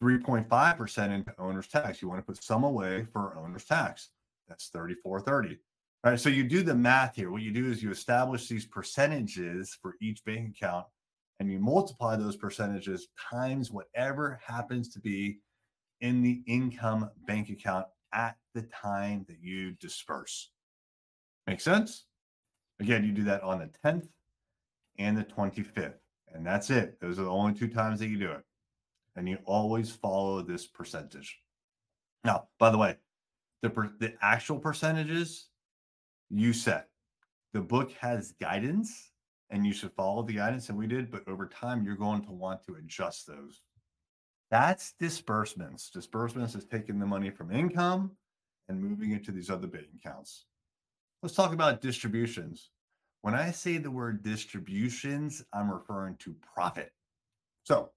3.5% 0.02 1.14
into 1.14 1.32
owner's 1.38 1.68
tax. 1.68 2.02
You 2.02 2.08
want 2.08 2.20
to 2.20 2.26
put 2.26 2.42
some 2.42 2.64
away 2.64 3.06
for 3.12 3.36
owner's 3.38 3.64
tax. 3.64 4.10
That's 4.48 4.66
3430. 4.66 5.58
All 6.04 6.10
right. 6.10 6.20
So 6.20 6.28
you 6.28 6.42
do 6.42 6.62
the 6.62 6.74
math 6.74 7.14
here. 7.14 7.30
What 7.30 7.42
you 7.42 7.52
do 7.52 7.70
is 7.70 7.82
you 7.82 7.90
establish 7.90 8.48
these 8.48 8.66
percentages 8.66 9.78
for 9.80 9.94
each 10.02 10.24
bank 10.24 10.56
account 10.56 10.86
and 11.38 11.50
you 11.50 11.60
multiply 11.60 12.16
those 12.16 12.36
percentages 12.36 13.08
times 13.30 13.70
whatever 13.70 14.40
happens 14.44 14.92
to 14.92 15.00
be 15.00 15.38
in 16.02 16.20
the 16.20 16.42
income 16.46 17.08
bank 17.26 17.48
account 17.48 17.86
at 18.12 18.36
the 18.54 18.62
time 18.62 19.24
that 19.28 19.40
you 19.40 19.70
disperse. 19.72 20.50
Make 21.46 21.60
sense? 21.62 22.04
Again, 22.80 23.04
you 23.04 23.12
do 23.12 23.24
that 23.24 23.42
on 23.42 23.60
the 23.60 23.70
10th 23.84 24.08
and 24.98 25.16
the 25.16 25.24
25th, 25.24 25.94
and 26.34 26.44
that's 26.44 26.68
it. 26.68 27.00
Those 27.00 27.18
are 27.18 27.24
the 27.24 27.30
only 27.30 27.54
two 27.54 27.68
times 27.68 28.00
that 28.00 28.08
you 28.08 28.18
do 28.18 28.32
it. 28.32 28.44
and 29.16 29.28
you 29.28 29.38
always 29.44 29.90
follow 29.90 30.42
this 30.42 30.66
percentage. 30.66 31.38
Now, 32.24 32.48
by 32.58 32.70
the 32.70 32.78
way, 32.78 32.96
the 33.62 33.70
per- 33.70 33.92
the 33.98 34.14
actual 34.22 34.58
percentages 34.58 35.48
you 36.30 36.52
set. 36.52 36.88
The 37.52 37.60
book 37.60 37.92
has 38.00 38.32
guidance 38.40 39.12
and 39.50 39.66
you 39.66 39.74
should 39.74 39.92
follow 39.92 40.22
the 40.22 40.32
guidance 40.32 40.70
and 40.70 40.78
we 40.78 40.86
did, 40.86 41.10
but 41.10 41.28
over 41.28 41.46
time 41.46 41.84
you're 41.84 41.94
going 41.94 42.24
to 42.24 42.32
want 42.32 42.64
to 42.64 42.76
adjust 42.76 43.26
those. 43.26 43.60
That's 44.52 44.92
disbursements. 45.00 45.88
Disbursements 45.88 46.54
is 46.54 46.66
taking 46.66 46.98
the 46.98 47.06
money 47.06 47.30
from 47.30 47.50
income 47.50 48.10
and 48.68 48.78
moving 48.78 49.12
it 49.12 49.24
to 49.24 49.32
these 49.32 49.48
other 49.48 49.66
bank 49.66 49.86
accounts. 49.96 50.44
Let's 51.22 51.34
talk 51.34 51.54
about 51.54 51.80
distributions. 51.80 52.68
When 53.22 53.34
I 53.34 53.50
say 53.50 53.78
the 53.78 53.90
word 53.90 54.22
distributions, 54.22 55.42
I'm 55.54 55.70
referring 55.70 56.16
to 56.16 56.36
profit. 56.54 56.92
So, 57.64 57.92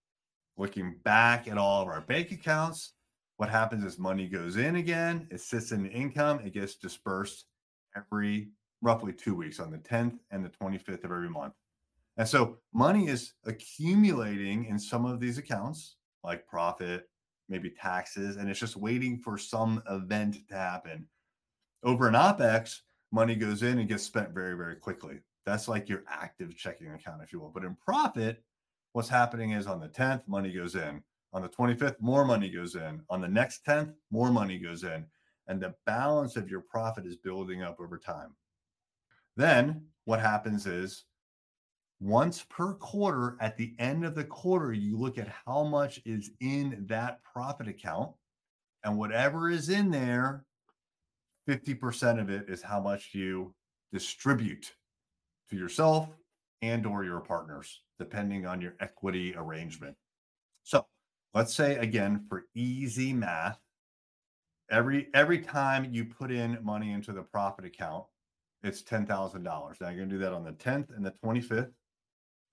looking 0.58 0.96
back 1.04 1.50
at 1.50 1.58
all 1.58 1.82
of 1.82 1.90
our 1.90 2.00
bank 2.00 2.32
accounts, 2.32 2.94
what 3.36 3.50
happens 3.50 3.84
is 3.84 4.00
money 4.00 4.30
goes 4.30 4.56
in 4.56 4.78
again, 4.78 5.28
it 5.30 5.42
sits 5.42 5.74
in 5.74 5.86
income, 5.88 6.40
it 6.40 6.54
gets 6.54 6.76
dispersed 6.76 7.48
every 7.98 8.48
roughly 8.82 9.12
two 9.12 9.36
weeks 9.36 9.60
on 9.60 9.72
the 9.72 9.78
10th 9.80 10.20
and 10.32 10.46
the 10.46 10.50
25th 10.50 11.04
of 11.04 11.12
every 11.12 11.30
month. 11.30 11.54
And 12.16 12.26
so 12.26 12.60
money 12.74 13.10
is 13.10 13.34
accumulating 13.46 14.68
in 14.68 14.80
some 14.80 15.06
of 15.06 15.20
these 15.20 15.38
accounts, 15.38 15.98
like 16.26 16.48
profit, 16.48 17.10
maybe 17.50 17.70
taxes, 17.70 18.38
and 18.38 18.50
it's 18.50 18.60
just 18.60 18.76
waiting 18.76 19.18
for 19.18 19.38
some 19.38 19.82
event 19.90 20.38
to 20.50 20.56
happen. 20.56 21.08
Over 21.84 22.08
an 22.08 22.16
OPEX, 22.16 22.80
money 23.12 23.36
goes 23.36 23.64
in 23.64 23.80
and 23.80 23.88
gets 23.88 24.04
spent 24.04 24.32
very, 24.32 24.56
very 24.56 24.76
quickly. 24.76 25.20
That's 25.46 25.68
like 25.68 25.88
your 25.88 26.04
active 26.10 26.58
checking 26.58 26.92
account, 26.92 27.22
if 27.22 27.32
you 27.32 27.40
will. 27.40 27.52
But 27.52 27.64
in 27.64 27.76
profit, 27.76 28.44
what's 28.94 29.10
happening 29.10 29.52
is 29.52 29.68
on 29.68 29.80
the 29.80 29.90
10th, 29.90 30.28
money 30.28 30.52
goes 30.52 30.76
in. 30.76 31.04
On 31.34 31.42
the 31.42 31.50
25th, 31.50 31.98
more 32.00 32.26
money 32.26 32.50
goes 32.50 32.76
in. 32.76 33.02
On 33.10 33.22
the 33.22 33.28
next 33.28 33.66
10th, 33.66 33.94
more 34.10 34.32
money 34.32 34.58
goes 34.58 34.84
in. 34.84 35.06
And 35.48 35.62
the 35.62 35.76
balance 35.86 36.36
of 36.36 36.50
your 36.50 36.62
profit 36.62 37.06
is 37.06 37.18
building 37.18 37.62
up 37.62 37.78
over 37.80 38.00
time. 38.00 38.36
Then 39.36 39.86
what 40.06 40.20
happens 40.20 40.66
is 40.66 41.04
once 42.06 42.46
per 42.50 42.74
quarter, 42.76 43.36
at 43.42 43.58
the 43.58 43.74
end 43.80 44.06
of 44.06 44.14
the 44.14 44.24
quarter, 44.24 44.72
you 44.72 44.96
look 44.96 45.18
at 45.18 45.34
how 45.46 45.64
much 45.64 46.00
is 46.06 46.30
in 46.40 46.86
that 46.88 47.20
profit 47.24 47.68
account. 47.68 48.12
And 48.84 48.96
whatever 48.96 49.50
is 49.50 49.70
in 49.70 49.90
there, 49.90 50.46
50% 51.50 52.22
of 52.22 52.30
it 52.30 52.46
is 52.48 52.62
how 52.62 52.80
much 52.80 53.10
you 53.14 53.56
distribute 53.92 54.72
to 55.50 55.56
yourself 55.56 56.10
and 56.62 56.86
or 56.86 57.04
your 57.04 57.20
partners 57.20 57.82
depending 58.00 58.46
on 58.46 58.62
your 58.62 58.74
equity 58.80 59.34
arrangement 59.38 59.96
so 60.64 60.86
let's 61.34 61.54
say 61.54 61.76
again 61.78 62.26
for 62.28 62.46
easy 62.56 63.14
math 63.14 63.60
every 64.72 65.08
every 65.14 65.40
time 65.40 65.88
you 65.94 66.06
put 66.06 66.32
in 66.32 66.58
money 66.64 66.92
into 66.92 67.12
the 67.12 67.22
profit 67.22 67.66
account 67.66 68.04
it's 68.64 68.82
$10,000 68.82 69.44
now 69.46 69.90
you're 69.90 69.98
going 69.98 70.10
to 70.10 70.16
do 70.16 70.20
that 70.20 70.34
on 70.34 70.44
the 70.44 70.52
10th 70.54 70.96
and 70.96 71.06
the 71.06 71.14
25th 71.24 71.72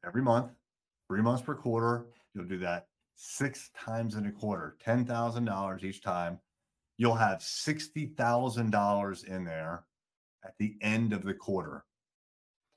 every 0.06 0.22
month 0.22 0.50
three 1.08 1.22
months 1.22 1.42
per 1.42 1.54
quarter 1.54 2.06
you'll 2.34 2.44
do 2.44 2.58
that 2.58 2.86
six 3.14 3.70
times 3.76 4.14
in 4.14 4.26
a 4.26 4.32
quarter 4.32 4.76
$10,000 4.84 5.84
each 5.84 6.02
time 6.02 6.38
you'll 7.02 7.14
have 7.14 7.38
$60,000 7.38 9.24
in 9.24 9.44
there 9.44 9.84
at 10.44 10.54
the 10.58 10.76
end 10.80 11.12
of 11.12 11.22
the 11.24 11.34
quarter. 11.34 11.84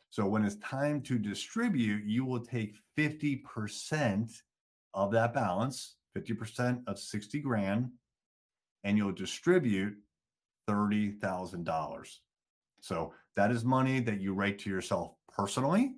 So 0.09 0.25
when 0.25 0.45
it's 0.45 0.55
time 0.57 1.01
to 1.01 1.17
distribute, 1.17 2.05
you 2.05 2.25
will 2.25 2.39
take 2.39 2.75
50% 2.97 4.41
of 4.93 5.11
that 5.11 5.33
balance, 5.33 5.95
50% 6.17 6.83
of 6.87 6.97
60 6.97 7.39
grand, 7.41 7.91
and 8.83 8.97
you'll 8.97 9.11
distribute 9.11 9.95
$30,000. 10.69 12.17
So 12.79 13.13
that 13.35 13.51
is 13.51 13.65
money 13.65 13.99
that 13.99 14.21
you 14.21 14.33
write 14.33 14.59
to 14.59 14.69
yourself 14.69 15.11
personally 15.31 15.95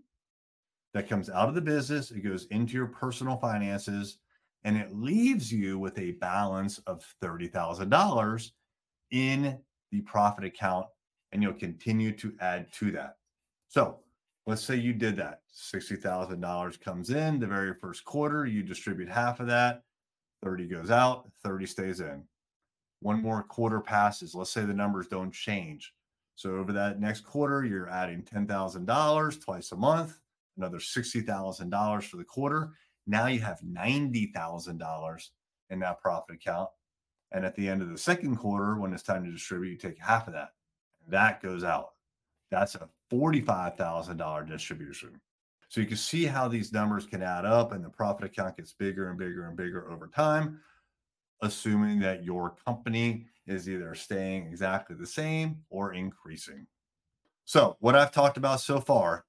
that 0.94 1.10
comes 1.10 1.30
out 1.30 1.50
of 1.50 1.56
the 1.56 1.62
business, 1.62 2.12
it 2.12 2.22
goes 2.22 2.46
into 2.46 2.74
your 2.74 2.88
personal 2.88 3.38
finances 3.38 4.18
and 4.64 4.78
it 4.78 4.96
leaves 4.96 5.52
you 5.52 5.78
with 5.78 5.98
a 6.00 6.12
balance 6.14 6.80
of 6.88 7.06
$30,000 7.24 8.52
in 9.12 9.58
the 9.92 10.02
profit 10.02 10.44
account 10.44 10.88
and 11.32 11.44
you'll 11.44 11.54
continue 11.54 12.12
to 12.14 12.34
add 12.40 12.72
to 12.74 12.92
that. 12.92 13.18
So 13.68 14.00
let's 14.46 14.64
say 14.64 14.76
you 14.76 14.94
did 14.94 15.18
that 15.18 15.42
$60,000 15.54 16.82
comes 16.82 17.10
in 17.10 17.40
the 17.40 17.48
very 17.48 17.74
first 17.74 18.06
quarter, 18.06 18.46
you 18.46 18.64
distribute 18.64 19.10
half 19.10 19.40
of 19.40 19.48
that, 19.48 19.84
30 20.44 20.68
goes 20.68 20.92
out, 20.92 21.30
30 21.44 21.66
stays 21.66 22.00
in. 22.00 22.24
One 23.02 23.22
more 23.22 23.44
quarter 23.44 23.80
passes. 23.80 24.34
Let's 24.34 24.52
say 24.52 24.66
the 24.66 24.74
numbers 24.74 25.08
don't 25.08 25.32
change. 25.32 25.94
So 26.36 26.56
over 26.56 26.72
that 26.74 27.00
next 27.00 27.22
quarter, 27.22 27.64
you're 27.64 27.90
adding 27.90 28.24
$10,000 28.24 29.44
twice 29.44 29.72
a 29.72 29.76
month, 29.76 30.20
another 30.58 30.80
$60,000 30.80 32.04
for 32.04 32.18
the 32.18 32.24
quarter. 32.24 32.72
Now 33.06 33.28
you 33.28 33.40
have 33.40 33.62
$90,000 33.62 35.30
in 35.70 35.80
that 35.80 36.02
profit 36.02 36.36
account. 36.36 36.70
And 37.32 37.46
at 37.46 37.56
the 37.56 37.68
end 37.68 37.82
of 37.82 37.90
the 37.90 37.98
second 37.98 38.38
quarter, 38.38 38.78
when 38.78 38.94
it's 38.94 39.04
time 39.04 39.26
to 39.26 39.32
distribute, 39.32 39.72
you 39.72 39.78
take 39.78 40.00
half 40.00 40.28
of 40.28 40.34
that. 40.34 40.50
That 41.08 41.42
goes 41.42 41.64
out. 41.64 41.90
That's 42.52 42.76
a 42.76 42.90
$45,000 43.12 44.48
distribution. 44.48 45.20
So 45.70 45.82
you 45.82 45.88
can 45.88 45.98
see 45.98 46.26
how 46.26 46.48
these 46.48 46.72
numbers 46.72 47.06
can 47.06 47.22
add 47.22 47.46
up 47.46 47.74
and 47.74 47.84
the 47.84 47.90
profit 47.90 48.26
account 48.26 48.58
gets 48.58 48.74
bigger 48.74 49.10
and 49.10 49.18
bigger 49.18 49.48
and 49.48 49.58
bigger 49.58 49.92
over 49.92 50.08
time, 50.08 50.62
assuming 51.42 52.00
that 52.00 52.24
your 52.24 52.56
company 52.66 53.26
is 53.46 53.70
either 53.70 53.94
staying 53.94 54.48
exactly 54.48 54.96
the 54.96 55.06
same 55.06 55.58
or 55.70 55.94
increasing. 55.94 56.66
So, 57.44 57.78
what 57.80 57.96
I've 57.96 58.12
talked 58.12 58.38
about 58.38 58.60
so 58.60 58.80
far, 58.80 59.26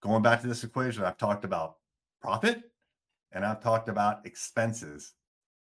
going 0.00 0.22
back 0.22 0.40
to 0.42 0.46
this 0.46 0.64
equation, 0.64 1.04
I've 1.04 1.18
talked 1.18 1.44
about 1.44 1.76
profit, 2.20 2.62
and 3.32 3.44
I've 3.44 3.62
talked 3.62 3.88
about 3.88 4.24
expenses. 4.26 5.14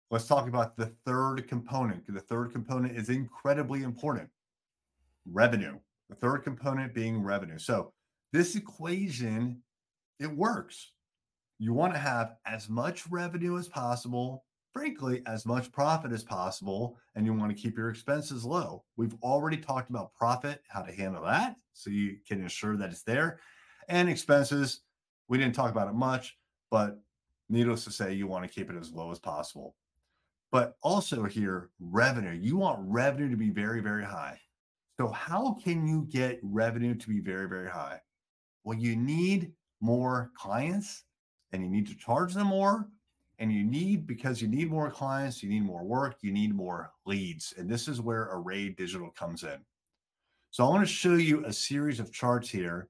Let's 0.10 0.28
talk 0.28 0.48
about 0.48 0.78
the 0.78 0.94
third 1.06 1.48
component. 1.48 2.06
The 2.08 2.20
third 2.22 2.52
component 2.52 2.98
is 2.98 3.10
incredibly 3.10 3.84
important 3.84 4.30
revenue. 5.32 5.78
The 6.10 6.16
third 6.16 6.40
component 6.40 6.94
being 6.94 7.22
revenue. 7.22 7.60
So, 7.60 7.94
this 8.34 8.56
equation, 8.56 9.62
it 10.20 10.32
works. 10.32 10.92
You 11.60 11.74
want 11.74 11.94
to 11.94 12.00
have 12.00 12.36
as 12.46 12.70
much 12.70 13.08
revenue 13.10 13.58
as 13.58 13.68
possible, 13.68 14.46
frankly, 14.72 15.24
as 15.26 15.46
much 15.46 15.72
profit 15.72 16.12
as 16.12 16.24
possible, 16.24 16.98
and 17.16 17.26
you 17.26 17.34
want 17.34 17.56
to 17.56 17.62
keep 17.62 17.78
your 17.78 17.90
expenses 17.90 18.46
low. 18.46 18.84
We've 18.96 19.16
already 19.24 19.58
talked 19.58 19.90
about 19.90 20.14
profit, 20.14 20.62
how 20.68 20.82
to 20.82 20.92
handle 20.92 21.24
that 21.24 21.56
so 21.74 21.90
you 21.90 22.18
can 22.28 22.42
ensure 22.42 22.78
that 22.78 22.92
it's 22.92 23.04
there. 23.04 23.40
And 23.88 24.10
expenses, 24.10 24.82
we 25.28 25.38
didn't 25.38 25.56
talk 25.56 25.72
about 25.72 25.88
it 25.88 25.96
much, 25.96 26.38
but 26.70 27.00
needless 27.50 27.84
to 27.86 27.92
say, 27.92 28.14
you 28.14 28.28
want 28.28 28.44
to 28.44 28.50
keep 28.50 28.70
it 28.70 28.78
as 28.78 28.92
low 28.92 29.12
as 29.12 29.20
possible. 29.20 29.76
But 30.52 30.76
also 30.82 31.24
here, 31.24 31.70
revenue. 31.80 32.38
You 32.38 32.58
want 32.58 32.80
revenue 32.82 33.30
to 33.30 33.38
be 33.38 33.50
very, 33.50 33.82
very 33.82 34.04
high. 34.04 34.40
So, 34.98 35.10
how 35.10 35.58
can 35.64 35.88
you 35.88 36.08
get 36.10 36.40
revenue 36.42 36.96
to 36.96 37.08
be 37.10 37.20
very, 37.20 37.48
very 37.48 37.70
high? 37.70 38.02
Well, 38.64 38.78
you 38.78 38.96
need 38.96 39.52
more 39.82 40.32
clients 40.36 41.04
and 41.52 41.64
you 41.64 41.70
need 41.70 41.88
to 41.88 41.98
charge 41.98 42.34
them 42.34 42.48
more. 42.48 42.88
And 43.40 43.54
you 43.54 43.64
need, 43.64 44.08
because 44.08 44.42
you 44.42 44.48
need 44.48 44.72
more 44.72 44.90
clients, 44.90 45.44
you 45.44 45.50
need 45.50 45.64
more 45.64 45.84
work, 45.84 46.16
you 46.22 46.32
need 46.32 46.56
more 46.56 46.92
leads. 47.06 47.54
And 47.58 47.70
this 47.70 47.88
is 47.88 48.02
where 48.02 48.30
Array 48.32 48.70
Digital 48.70 49.12
comes 49.12 49.44
in. 49.44 49.60
So, 50.50 50.66
I 50.66 50.70
want 50.70 50.88
to 50.88 50.92
show 50.92 51.16
you 51.16 51.46
a 51.46 51.54
series 51.54 52.00
of 52.00 52.12
charts 52.12 52.50
here 52.50 52.88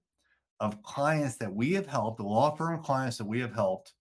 of 0.60 0.82
clients 0.84 1.38
that 1.38 1.54
we 1.54 1.74
have 1.74 1.88
helped, 1.88 2.18
the 2.18 2.24
law 2.24 2.56
firm 2.56 2.82
clients 2.82 3.18
that 3.18 3.26
we 3.26 3.40
have 3.40 3.54
helped 3.54 3.94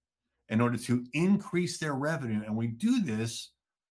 in 0.49 0.61
order 0.61 0.79
to 0.79 1.05
increase 1.13 1.79
their 1.79 1.95
revenue. 1.95 2.43
And 2.45 2.57
we 2.57 2.69
do 2.69 3.03
this 3.03 3.51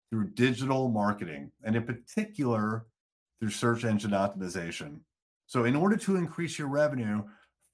through 0.09 0.31
digital 0.31 0.89
marketing 0.89 1.51
and, 1.63 1.75
in 1.75 1.83
particular, 1.83 2.85
through 3.39 3.51
search 3.51 3.85
engine 3.85 4.11
optimization. 4.11 4.99
So, 5.45 5.65
in 5.65 5.75
order 5.75 5.95
to 5.97 6.15
increase 6.15 6.59
your 6.59 6.67
revenue, 6.67 7.23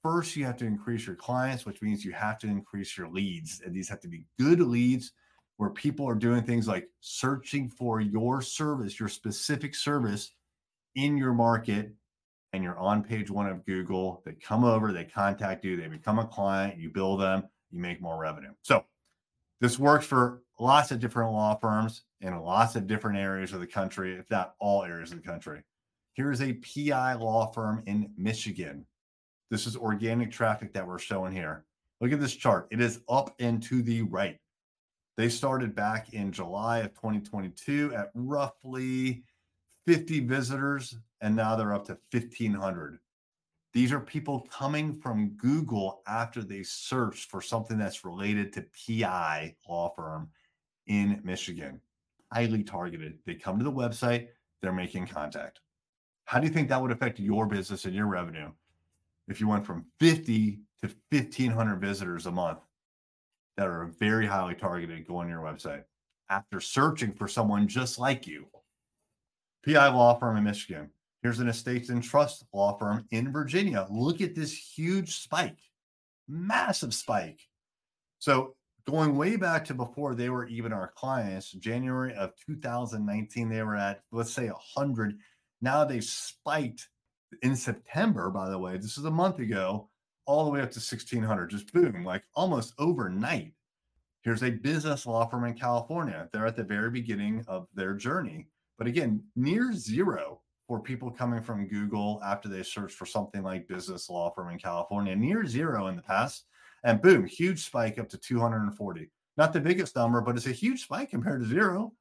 first 0.04 0.36
you 0.36 0.45
have 0.45 0.58
to 0.58 0.65
increase 0.65 1.08
your 1.08 1.15
clients, 1.15 1.65
which 1.65 1.82
means 1.82 2.06
you 2.06 2.12
have 2.12 2.38
to 2.39 2.48
increase 2.48 2.98
your 2.98 3.10
leads. 3.10 3.62
And 3.65 3.74
these 3.74 3.89
have 3.89 4.02
to 4.02 4.08
be 4.08 4.26
good 4.38 4.60
leads 4.60 5.12
where 5.58 5.69
people 5.69 6.08
are 6.08 6.15
doing 6.15 6.43
things 6.43 6.67
like 6.67 6.88
searching 7.00 7.69
for 7.69 8.02
your 8.02 8.41
service, 8.41 9.00
your 9.00 9.10
specific 9.10 9.74
service 9.74 10.32
in 10.95 11.17
your 11.17 11.34
market. 11.34 11.93
And 12.55 12.63
you're 12.63 12.79
on 12.79 13.03
page 13.03 13.29
one 13.29 13.47
of 13.47 13.65
Google. 13.65 14.21
They 14.25 14.31
come 14.31 14.63
over, 14.63 14.93
they 14.93 15.03
contact 15.03 15.65
you, 15.65 15.75
they 15.75 15.89
become 15.89 16.19
a 16.19 16.25
client, 16.25 16.79
you 16.79 16.89
bill 16.89 17.17
them, 17.17 17.43
you 17.69 17.81
make 17.81 18.01
more 18.01 18.17
revenue. 18.17 18.53
So 18.61 18.85
this 19.59 19.77
works 19.77 20.05
for 20.05 20.41
lots 20.57 20.91
of 20.91 21.01
different 21.01 21.33
law 21.33 21.55
firms 21.55 22.03
in 22.21 22.33
lots 22.39 22.77
of 22.77 22.87
different 22.87 23.17
areas 23.17 23.51
of 23.51 23.59
the 23.59 23.67
country, 23.67 24.15
if 24.15 24.29
not 24.29 24.55
all 24.59 24.83
areas 24.83 25.11
of 25.11 25.21
the 25.21 25.27
country. 25.27 25.63
Here's 26.13 26.41
a 26.41 26.53
PI 26.53 27.15
law 27.15 27.51
firm 27.51 27.83
in 27.87 28.09
Michigan. 28.17 28.85
This 29.51 29.67
is 29.67 29.75
organic 29.75 30.31
traffic 30.31 30.71
that 30.73 30.87
we're 30.87 30.97
showing 30.97 31.33
here. 31.33 31.65
Look 31.99 32.13
at 32.13 32.21
this 32.21 32.35
chart. 32.35 32.69
It 32.71 32.79
is 32.79 33.01
up 33.09 33.35
and 33.39 33.61
to 33.63 33.81
the 33.81 34.03
right. 34.03 34.39
They 35.17 35.27
started 35.27 35.75
back 35.75 36.13
in 36.13 36.31
July 36.31 36.79
of 36.79 36.93
2022 36.93 37.93
at 37.93 38.11
roughly 38.15 39.25
50 39.85 40.21
visitors, 40.21 40.95
and 41.21 41.36
now 41.36 41.56
they're 41.56 41.73
up 41.73 41.86
to 41.86 41.97
1,500. 42.12 42.99
These 43.73 43.91
are 43.91 43.99
people 43.99 44.47
coming 44.49 44.93
from 44.93 45.32
Google 45.32 46.01
after 46.08 46.41
they 46.41 46.63
search 46.63 47.28
for 47.28 47.41
something 47.41 47.78
that's 47.78 48.06
related 48.06 48.54
to 48.54 48.65
PI 48.88 49.56
law 49.67 49.93
firm 49.93 50.30
in 50.88 51.19
Michigan. 51.23 51.82
Highly 52.32 52.63
targeted. 52.63 53.19
They 53.25 53.36
come 53.36 53.58
to 53.60 53.65
the 53.65 53.71
website, 53.71 54.28
they're 54.62 54.71
making 54.71 55.08
contact. 55.08 55.60
How 56.23 56.39
do 56.39 56.47
you 56.47 56.54
think 56.54 56.69
that 56.69 56.82
would 56.82 56.91
affect 56.91 57.19
your 57.19 57.45
business 57.45 57.86
and 57.86 57.93
your 57.93 58.08
revenue 58.08 58.51
if 59.28 59.39
you 59.39 59.47
went 59.47 59.65
from 59.65 59.86
50 59.99 60.60
to 60.82 60.89
1,500 61.12 61.75
visitors 61.75 62.25
a 62.25 62.32
month 62.32 62.60
that 63.58 63.67
are 63.67 63.91
very 63.99 64.25
highly 64.25 64.56
targeted 64.56 65.06
going 65.08 65.28
to 65.28 65.34
your 65.34 65.43
website 65.43 65.84
after 66.30 66.60
searching 66.60 67.13
for 67.13 67.28
someone 67.28 67.67
just 67.67 67.99
like 67.99 68.25
you? 68.25 68.47
PI 69.65 69.89
law 69.89 70.17
firm 70.17 70.38
in 70.38 70.43
Michigan. 70.43 70.89
Here's 71.25 71.39
an 71.39 71.49
estates 71.49 71.89
and 71.89 72.03
trust 72.03 72.45
law 72.53 72.77
firm 72.77 73.03
in 73.09 73.31
Virginia. 73.31 73.88
Look 73.89 74.21
at 74.21 74.35
this 74.35 74.55
huge 74.55 75.23
spike, 75.23 75.57
massive 76.27 76.93
spike. 76.93 77.41
So 78.19 78.53
going 78.88 79.17
way 79.17 79.35
back 79.35 79.65
to 79.65 79.73
before 79.73 80.13
they 80.13 80.29
were 80.29 80.45
even 80.45 80.71
our 80.71 80.91
clients, 80.95 81.51
January 81.53 82.13
of 82.13 82.33
2019, 82.45 83.49
they 83.49 83.63
were 83.63 83.75
at, 83.75 84.01
let's 84.11 84.33
say, 84.33 84.49
100. 84.49 85.17
Now 85.63 85.83
they 85.83 85.99
spiked 85.99 86.89
in 87.41 87.55
September, 87.55 88.29
by 88.29 88.47
the 88.47 88.59
way, 88.59 88.77
this 88.77 88.99
is 88.99 89.05
a 89.05 89.09
month 89.09 89.39
ago, 89.39 89.89
all 90.27 90.45
the 90.45 90.51
way 90.51 90.61
up 90.61 90.69
to 90.69 90.79
1600, 90.79 91.49
just 91.49 91.73
boom, 91.73 92.03
like 92.05 92.21
almost 92.35 92.75
overnight. 92.77 93.55
Here's 94.21 94.43
a 94.43 94.51
business 94.51 95.07
law 95.07 95.25
firm 95.25 95.45
in 95.45 95.55
California. 95.55 96.29
They're 96.31 96.45
at 96.45 96.55
the 96.55 96.63
very 96.63 96.91
beginning 96.91 97.43
of 97.47 97.65
their 97.73 97.95
journey. 97.95 98.45
But 98.77 98.85
again, 98.85 99.23
near 99.35 99.73
zero 99.73 100.41
for 100.67 100.80
people 100.80 101.12
coming 101.12 101.41
from 101.41 101.67
Google 101.67 102.21
after 102.25 102.49
they 102.49 102.63
search 102.63 102.93
for 102.93 103.06
something 103.06 103.43
like 103.43 103.67
business 103.67 104.10
law 104.10 104.32
firm 104.32 104.49
in 104.49 104.58
California, 104.58 105.15
near 105.15 105.45
zero 105.45 105.88
in 105.88 105.95
the 105.95 106.01
past 106.01 106.45
and 106.86 107.01
boom, 107.01 107.25
huge 107.25 107.65
spike 107.65 107.97
up 107.97 108.08
to 108.10 108.17
240. 108.17 109.10
Not 109.38 109.54
the 109.54 109.60
biggest 109.60 109.95
number, 109.95 110.21
but 110.21 110.38
it's 110.38 110.45
a 110.45 110.51
huge 110.51 110.84
spike 110.84 111.10
compared 111.10 111.41
to 111.41 111.47
zero. 111.47 111.93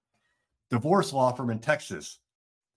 Divorce 0.70 1.12
law 1.12 1.32
firm 1.32 1.50
in 1.50 1.58
Texas. 1.58 2.20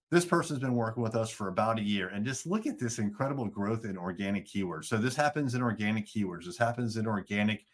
This 0.10 0.26
person's 0.26 0.60
been 0.60 0.74
working 0.74 1.04
with 1.04 1.16
us 1.16 1.30
for 1.30 1.50
about 1.50 1.80
a 1.80 1.84
year. 1.84 2.08
And 2.08 2.26
just 2.26 2.48
look 2.48 2.66
at 2.66 2.80
this 2.80 2.98
incredible 2.98 3.46
growth 3.48 3.84
in 3.84 3.98
organic 3.98 4.48
keywords. 4.48 4.86
So 4.86 4.98
this 4.98 5.18
happens 5.18 5.54
in 5.54 5.62
organic 5.62 6.08
keywords. 6.08 6.46
This 6.46 6.58
happens 6.58 6.96
in 6.96 7.08
organic 7.08 7.66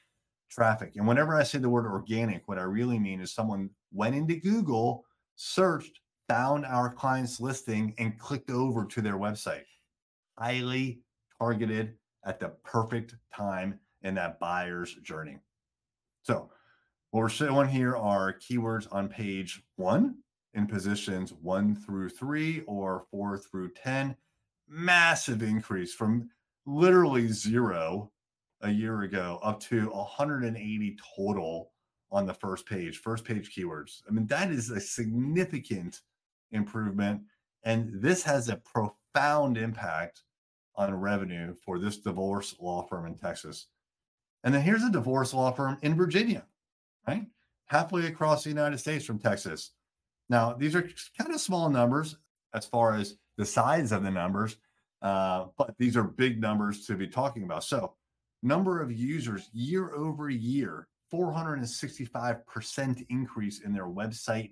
traffic. 0.50 0.94
And 0.96 1.08
whenever 1.08 1.36
I 1.36 1.44
say 1.44 1.60
the 1.60 1.70
word 1.70 1.86
organic, 1.86 2.48
what 2.48 2.58
I 2.58 2.64
really 2.64 2.98
mean 2.98 3.22
is 3.22 3.32
someone 3.32 3.70
went 3.92 4.16
into 4.16 4.36
Google, 4.36 5.06
searched, 5.36 6.00
found 6.28 6.66
our 6.66 6.90
client's 6.94 7.40
listing, 7.40 7.94
and 7.98 8.20
clicked 8.20 8.50
over 8.50 8.86
to 8.86 9.02
their 9.02 9.18
website. 9.18 9.66
Highly 10.38 11.02
targeted 11.40 11.96
at 12.26 12.40
the 12.40 12.50
perfect 12.64 13.16
time 13.36 13.80
in 14.02 14.16
that 14.16 14.40
buyer's 14.40 14.96
journey. 14.96 15.38
So 16.24 16.50
what 17.12 17.22
we're 17.22 17.30
showing 17.30 17.70
here 17.70 17.96
are 17.96 18.34
keywords 18.34 18.88
on 18.92 19.10
page 19.10 19.62
one 19.76 20.16
in 20.54 20.68
positions 20.68 21.34
one 21.34 21.76
through 21.76 22.10
three 22.10 22.62
or 22.62 23.06
four 23.12 23.38
through 23.38 23.72
10. 23.74 24.16
Massive 24.68 25.44
increase 25.44 25.94
from 25.94 26.30
literally 26.66 27.28
zero 27.28 28.12
a 28.62 28.70
year 28.70 29.02
ago 29.02 29.40
up 29.44 29.60
to 29.60 29.90
180 29.90 30.98
total 31.16 31.72
on 32.12 32.26
the 32.26 32.34
first 32.34 32.66
page, 32.66 33.00
first 33.00 33.26
page 33.26 33.54
keywords. 33.56 34.02
I 34.08 34.12
mean, 34.12 34.28
that 34.28 34.52
is 34.52 34.70
a 34.70 34.80
significant 34.80 36.02
improvement. 36.54 37.22
And 37.64 38.02
this 38.02 38.24
has 38.24 38.50
a 38.50 38.58
profound 38.58 39.58
impact 39.58 40.24
on 40.76 40.94
revenue 40.94 41.54
for 41.66 41.80
this 41.80 41.98
divorce 41.98 42.56
law 42.60 42.84
firm 42.84 43.06
in 43.06 43.16
Texas. 43.16 43.68
And 44.44 44.54
then 44.54 44.62
here's 44.62 44.84
a 44.84 44.92
divorce 44.92 45.34
law 45.34 45.52
firm 45.52 45.78
in 45.82 45.96
Virginia, 45.96 46.46
right? 47.08 47.26
Halfway 47.66 48.08
across 48.08 48.44
the 48.44 48.50
United 48.50 48.80
States 48.80 49.06
from 49.06 49.20
Texas. 49.20 49.72
Now, 50.30 50.54
these 50.54 50.76
are 50.76 50.90
kind 51.18 51.34
of 51.34 51.40
small 51.40 51.70
numbers 51.70 52.18
as 52.54 52.66
far 52.66 52.96
as 52.96 53.16
the 53.38 53.46
size 53.46 53.92
of 53.92 54.04
the 54.04 54.12
numbers, 54.12 54.58
uh, 55.02 55.46
but 55.58 55.76
these 55.78 55.98
are 55.98 56.04
big 56.04 56.42
numbers 56.42 56.86
to 56.88 56.96
be 56.96 57.08
talking 57.08 57.44
about. 57.44 57.64
So, 57.64 57.96
number 58.42 58.82
of 58.82 58.92
users 58.92 59.50
year 59.54 59.94
over 59.94 60.30
year, 60.30 60.88
465% 61.14 63.06
increase 63.10 63.62
in 63.62 63.74
their 63.74 63.86
website 63.86 64.52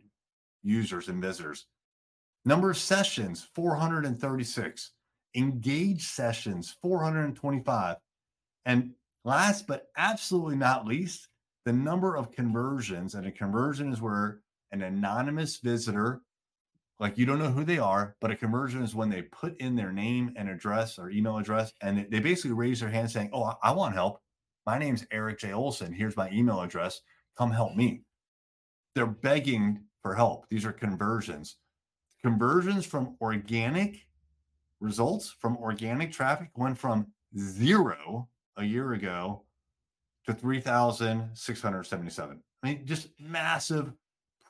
users 0.63 1.09
and 1.09 1.21
visitors. 1.21 1.65
Number 2.45 2.71
of 2.71 2.77
sessions, 2.77 3.47
436. 3.55 4.91
Engaged 5.35 6.01
sessions, 6.01 6.75
425. 6.81 7.97
And 8.65 8.91
Last 9.23 9.67
but 9.67 9.87
absolutely 9.97 10.55
not 10.55 10.87
least, 10.87 11.27
the 11.65 11.73
number 11.73 12.15
of 12.15 12.31
conversions. 12.31 13.13
And 13.13 13.27
a 13.27 13.31
conversion 13.31 13.91
is 13.93 14.01
where 14.01 14.39
an 14.71 14.81
anonymous 14.81 15.57
visitor, 15.57 16.21
like 16.99 17.17
you 17.17 17.25
don't 17.25 17.39
know 17.39 17.51
who 17.51 17.63
they 17.63 17.77
are, 17.77 18.15
but 18.19 18.31
a 18.31 18.35
conversion 18.35 18.81
is 18.81 18.95
when 18.95 19.09
they 19.09 19.23
put 19.23 19.59
in 19.59 19.75
their 19.75 19.91
name 19.91 20.33
and 20.37 20.49
address 20.49 20.97
or 20.97 21.09
email 21.09 21.37
address 21.37 21.73
and 21.81 22.07
they 22.09 22.19
basically 22.19 22.53
raise 22.53 22.79
their 22.79 22.89
hand 22.89 23.11
saying, 23.11 23.29
Oh, 23.33 23.53
I, 23.61 23.71
want 23.71 23.93
help. 23.93 24.21
My 24.65 24.77
name's 24.77 25.05
Erik 25.11 25.39
J. 25.39 25.53
Olson. 25.53 25.93
Here's 25.93 26.17
my 26.17 26.29
email 26.31 26.61
address. 26.61 27.01
Come 27.37 27.51
help 27.51 27.75
me. 27.75 28.01
They're 28.95 29.05
begging 29.05 29.83
for 30.01 30.15
help. 30.15 30.47
These 30.49 30.65
are 30.65 30.71
conversions. 30.71 31.57
Conversions 32.23 32.85
from 32.85 33.15
organic 33.21 34.05
results, 34.79 35.35
from 35.39 35.57
organic 35.57 36.11
traffic, 36.11 36.49
went 36.55 36.77
from 36.77 37.07
zero 37.37 38.27
a 38.57 38.63
year 38.63 38.93
ago 38.93 39.43
to 40.25 40.33
3,677. 40.33 42.43
I 42.63 42.67
mean, 42.67 42.85
just 42.85 43.09
massive, 43.19 43.91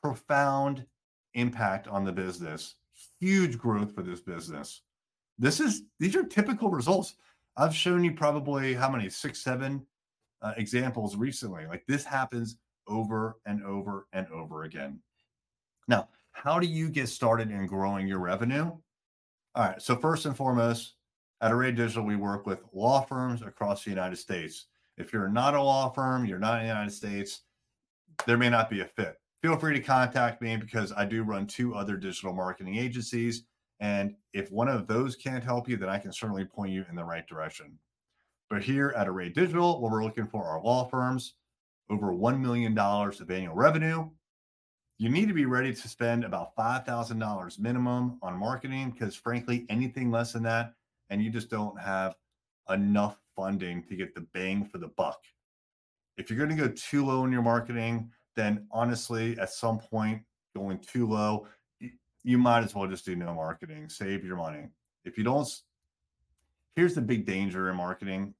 profound 0.02 0.86
impact 1.34 1.88
on 1.88 2.04
the 2.04 2.12
business. 2.12 2.76
Huge 3.20 3.58
growth 3.58 3.96
for 3.96 4.04
this 4.04 4.20
business. 4.20 4.82
This 5.40 5.60
is, 5.60 5.84
these 6.00 6.16
are 6.16 6.24
typical 6.24 6.70
results. 6.70 7.16
I've 7.58 7.76
shown 7.76 8.04
you 8.04 8.14
probably 8.14 8.74
how 8.74 8.90
many, 8.90 9.10
six, 9.10 9.42
seven 9.42 9.86
uh, 10.42 10.54
examples 10.58 11.16
recently. 11.16 11.66
Like 11.68 11.86
this 11.88 12.04
happens 12.04 12.58
over 12.88 13.38
and 13.46 13.64
over 13.64 14.08
and 14.14 14.28
over 14.28 14.64
again. 14.64 15.00
Now, 15.88 16.10
how 16.32 16.60
do 16.60 16.68
you 16.68 16.90
get 16.90 17.10
started 17.10 17.52
in 17.52 17.66
growing 17.66 18.08
your 18.08 18.20
revenue? 18.20 18.72
All 19.56 19.64
right. 19.66 19.82
So, 19.82 19.96
first 19.96 20.26
and 20.26 20.36
foremost, 20.36 20.96
at 21.42 21.52
Array 21.52 21.72
Digital, 21.72 22.04
we 22.04 22.16
work 22.16 22.46
with 22.46 22.64
law 22.74 23.02
firms 23.02 23.42
across 23.42 23.84
the 23.84 23.90
United 23.90 24.18
States. 24.18 24.68
If 24.98 25.12
you're 25.12 25.30
not 25.30 25.56
a 25.56 25.62
law 25.62 25.90
firm, 25.90 26.26
you're 26.26 26.40
not 26.40 26.58
in 26.60 26.68
the 26.68 26.74
United 26.74 26.92
States, 26.94 27.42
there 28.26 28.38
may 28.38 28.50
not 28.50 28.70
be 28.70 28.82
a 28.82 28.86
fit. 28.86 29.16
Feel 29.42 29.58
free 29.58 29.74
to 29.74 29.82
contact 29.82 30.42
me 30.42 30.56
because 30.58 30.92
I 30.92 31.06
do 31.06 31.24
run 31.24 31.48
two 31.48 31.74
other 31.74 31.98
digital 31.98 32.34
marketing 32.34 32.76
agencies. 32.76 33.44
And 33.80 34.16
if 34.34 34.52
one 34.52 34.68
of 34.68 34.86
those 34.86 35.16
can't 35.16 35.44
help 35.44 35.68
you, 35.68 35.78
then 35.78 35.90
I 35.90 35.98
can 35.98 36.14
certainly 36.14 36.46
point 36.46 36.72
you 36.72 36.86
in 36.90 36.96
the 36.96 37.04
right 37.04 37.26
direction. 37.28 37.80
But 38.50 38.62
here 38.62 38.94
at 38.96 39.08
Array 39.08 39.30
Digital, 39.30 39.82
what 39.82 39.92
we're 39.92 40.04
looking 40.04 40.28
for 40.28 40.46
are 40.46 40.62
law 40.62 40.88
firms 40.88 41.34
over 41.90 42.14
$1 42.14 42.40
million 42.40 42.78
of 42.78 43.32
annual 43.32 43.56
revenue. 43.56 44.10
You 45.02 45.10
need 45.10 45.30
to 45.30 45.34
be 45.34 45.46
ready 45.46 45.74
to 45.74 45.88
spend 45.88 46.24
about 46.24 46.56
$5,000 46.56 47.60
minimum 47.60 48.20
on 48.22 48.38
marketing 48.38 48.92
because, 48.92 49.16
frankly, 49.16 49.66
anything 49.68 50.12
less 50.12 50.34
than 50.34 50.44
that 50.44 50.76
and 51.10 51.24
you 51.24 51.32
just 51.32 51.50
don't 51.50 51.76
have 51.82 52.14
enough 52.70 53.18
funding 53.36 53.82
to 53.86 53.96
get 53.96 54.14
the 54.14 54.22
bang 54.32 54.64
for 54.64 54.78
the 54.78 54.90
buck. 54.90 55.24
If 56.18 56.30
you're 56.30 56.38
going 56.38 56.56
to 56.56 56.68
go 56.68 56.72
too 56.76 57.04
low 57.04 57.26
in 57.26 57.32
your 57.32 57.42
marketing, 57.42 58.12
then 58.36 58.68
honestly, 58.70 59.36
at 59.40 59.50
some 59.50 59.80
point, 59.80 60.22
going 60.56 60.78
too 60.78 61.08
low, 61.08 61.48
you 62.24 62.38
might 62.38 62.64
as 62.64 62.76
well 62.76 62.88
just 62.88 63.04
do 63.04 63.16
no 63.16 63.34
marketing, 63.34 63.90
save 63.90 64.24
your 64.24 64.36
money. 64.36 64.68
If 65.04 65.18
you 65.18 65.24
don't, 65.24 65.50
here's 66.76 66.94
the 66.94 67.02
big 67.02 67.26
danger 67.26 67.72
in 67.72 67.76
marketing 67.76 68.36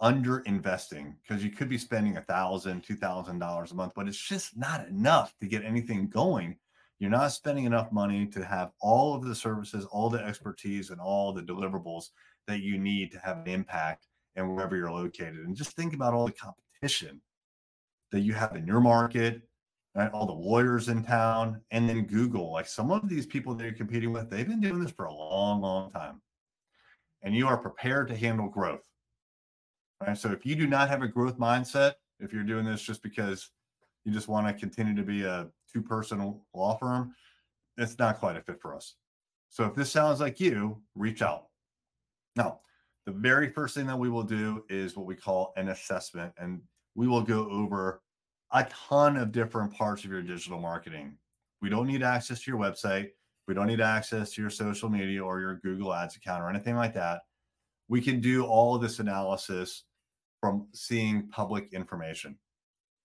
under 0.00 0.40
investing 0.40 1.16
because 1.22 1.42
you 1.42 1.50
could 1.50 1.68
be 1.68 1.78
spending 1.78 2.16
a 2.16 2.22
thousand, 2.22 2.82
two 2.82 2.96
thousand 2.96 3.38
dollars 3.38 3.72
a 3.72 3.74
month, 3.74 3.92
but 3.94 4.08
it's 4.08 4.20
just 4.20 4.56
not 4.56 4.86
enough 4.88 5.34
to 5.40 5.46
get 5.46 5.64
anything 5.64 6.08
going 6.08 6.56
you're 6.98 7.10
not 7.10 7.32
spending 7.32 7.64
enough 7.64 7.92
money 7.92 8.26
to 8.26 8.44
have 8.44 8.70
all 8.80 9.14
of 9.14 9.24
the 9.24 9.34
services, 9.34 9.84
all 9.86 10.08
the 10.08 10.24
expertise, 10.24 10.90
and 10.90 11.00
all 11.00 11.32
the 11.32 11.42
deliverables 11.42 12.10
that 12.46 12.60
you 12.60 12.78
need 12.78 13.12
to 13.12 13.18
have 13.18 13.38
an 13.38 13.48
impact 13.48 14.06
and 14.34 14.54
wherever 14.54 14.76
you're 14.76 14.90
located. 14.90 15.40
And 15.46 15.56
just 15.56 15.72
think 15.72 15.92
about 15.92 16.14
all 16.14 16.26
the 16.26 16.32
competition 16.32 17.20
that 18.12 18.20
you 18.20 18.32
have 18.32 18.56
in 18.56 18.66
your 18.66 18.80
market, 18.80 19.42
right? 19.94 20.10
all 20.12 20.26
the 20.26 20.32
lawyers 20.32 20.88
in 20.88 21.02
town, 21.02 21.60
and 21.70 21.88
then 21.88 22.06
Google. 22.06 22.52
Like 22.52 22.66
some 22.66 22.90
of 22.90 23.08
these 23.08 23.26
people 23.26 23.54
that 23.54 23.64
you're 23.64 23.72
competing 23.74 24.12
with, 24.12 24.30
they've 24.30 24.48
been 24.48 24.60
doing 24.60 24.80
this 24.80 24.92
for 24.92 25.06
a 25.06 25.14
long, 25.14 25.60
long 25.60 25.90
time. 25.90 26.22
And 27.22 27.34
you 27.34 27.46
are 27.46 27.58
prepared 27.58 28.08
to 28.08 28.16
handle 28.16 28.48
growth. 28.48 28.86
Right. 30.00 30.16
So 30.16 30.30
if 30.30 30.44
you 30.44 30.56
do 30.56 30.66
not 30.66 30.88
have 30.88 31.02
a 31.02 31.08
growth 31.08 31.38
mindset, 31.38 31.94
if 32.20 32.32
you're 32.32 32.42
doing 32.42 32.64
this 32.64 32.82
just 32.82 33.02
because 33.02 33.50
you 34.04 34.12
just 34.12 34.28
want 34.28 34.46
to 34.46 34.52
continue 34.52 34.94
to 34.94 35.02
be 35.02 35.24
a 35.24 35.48
two 35.72 35.82
person 35.82 36.38
law 36.54 36.76
firm, 36.76 37.14
it's 37.76 37.98
not 37.98 38.18
quite 38.18 38.36
a 38.36 38.40
fit 38.40 38.60
for 38.60 38.74
us. 38.74 38.96
So 39.48 39.64
if 39.64 39.74
this 39.74 39.90
sounds 39.90 40.20
like 40.20 40.38
you, 40.40 40.82
reach 40.94 41.22
out. 41.22 41.46
Now, 42.34 42.60
the 43.06 43.12
very 43.12 43.50
first 43.50 43.74
thing 43.74 43.86
that 43.86 43.98
we 43.98 44.10
will 44.10 44.22
do 44.22 44.64
is 44.68 44.96
what 44.96 45.06
we 45.06 45.14
call 45.14 45.52
an 45.56 45.68
assessment, 45.68 46.32
and 46.38 46.60
we 46.94 47.06
will 47.06 47.22
go 47.22 47.48
over 47.50 48.02
a 48.52 48.64
ton 48.64 49.16
of 49.16 49.32
different 49.32 49.72
parts 49.72 50.04
of 50.04 50.10
your 50.10 50.22
digital 50.22 50.58
marketing. 50.58 51.16
We 51.62 51.70
don't 51.70 51.86
need 51.86 52.02
access 52.02 52.42
to 52.42 52.50
your 52.50 52.60
website. 52.60 53.10
We 53.48 53.54
don't 53.54 53.66
need 53.66 53.80
access 53.80 54.32
to 54.32 54.42
your 54.42 54.50
social 54.50 54.88
media 54.88 55.24
or 55.24 55.40
your 55.40 55.56
Google 55.56 55.94
Ads 55.94 56.16
account 56.16 56.42
or 56.42 56.50
anything 56.50 56.76
like 56.76 56.94
that. 56.94 57.22
We 57.88 58.00
can 58.00 58.20
do 58.20 58.44
all 58.44 58.74
of 58.74 58.82
this 58.82 58.98
analysis 58.98 59.84
from 60.40 60.66
seeing 60.72 61.28
public 61.28 61.72
information. 61.72 62.36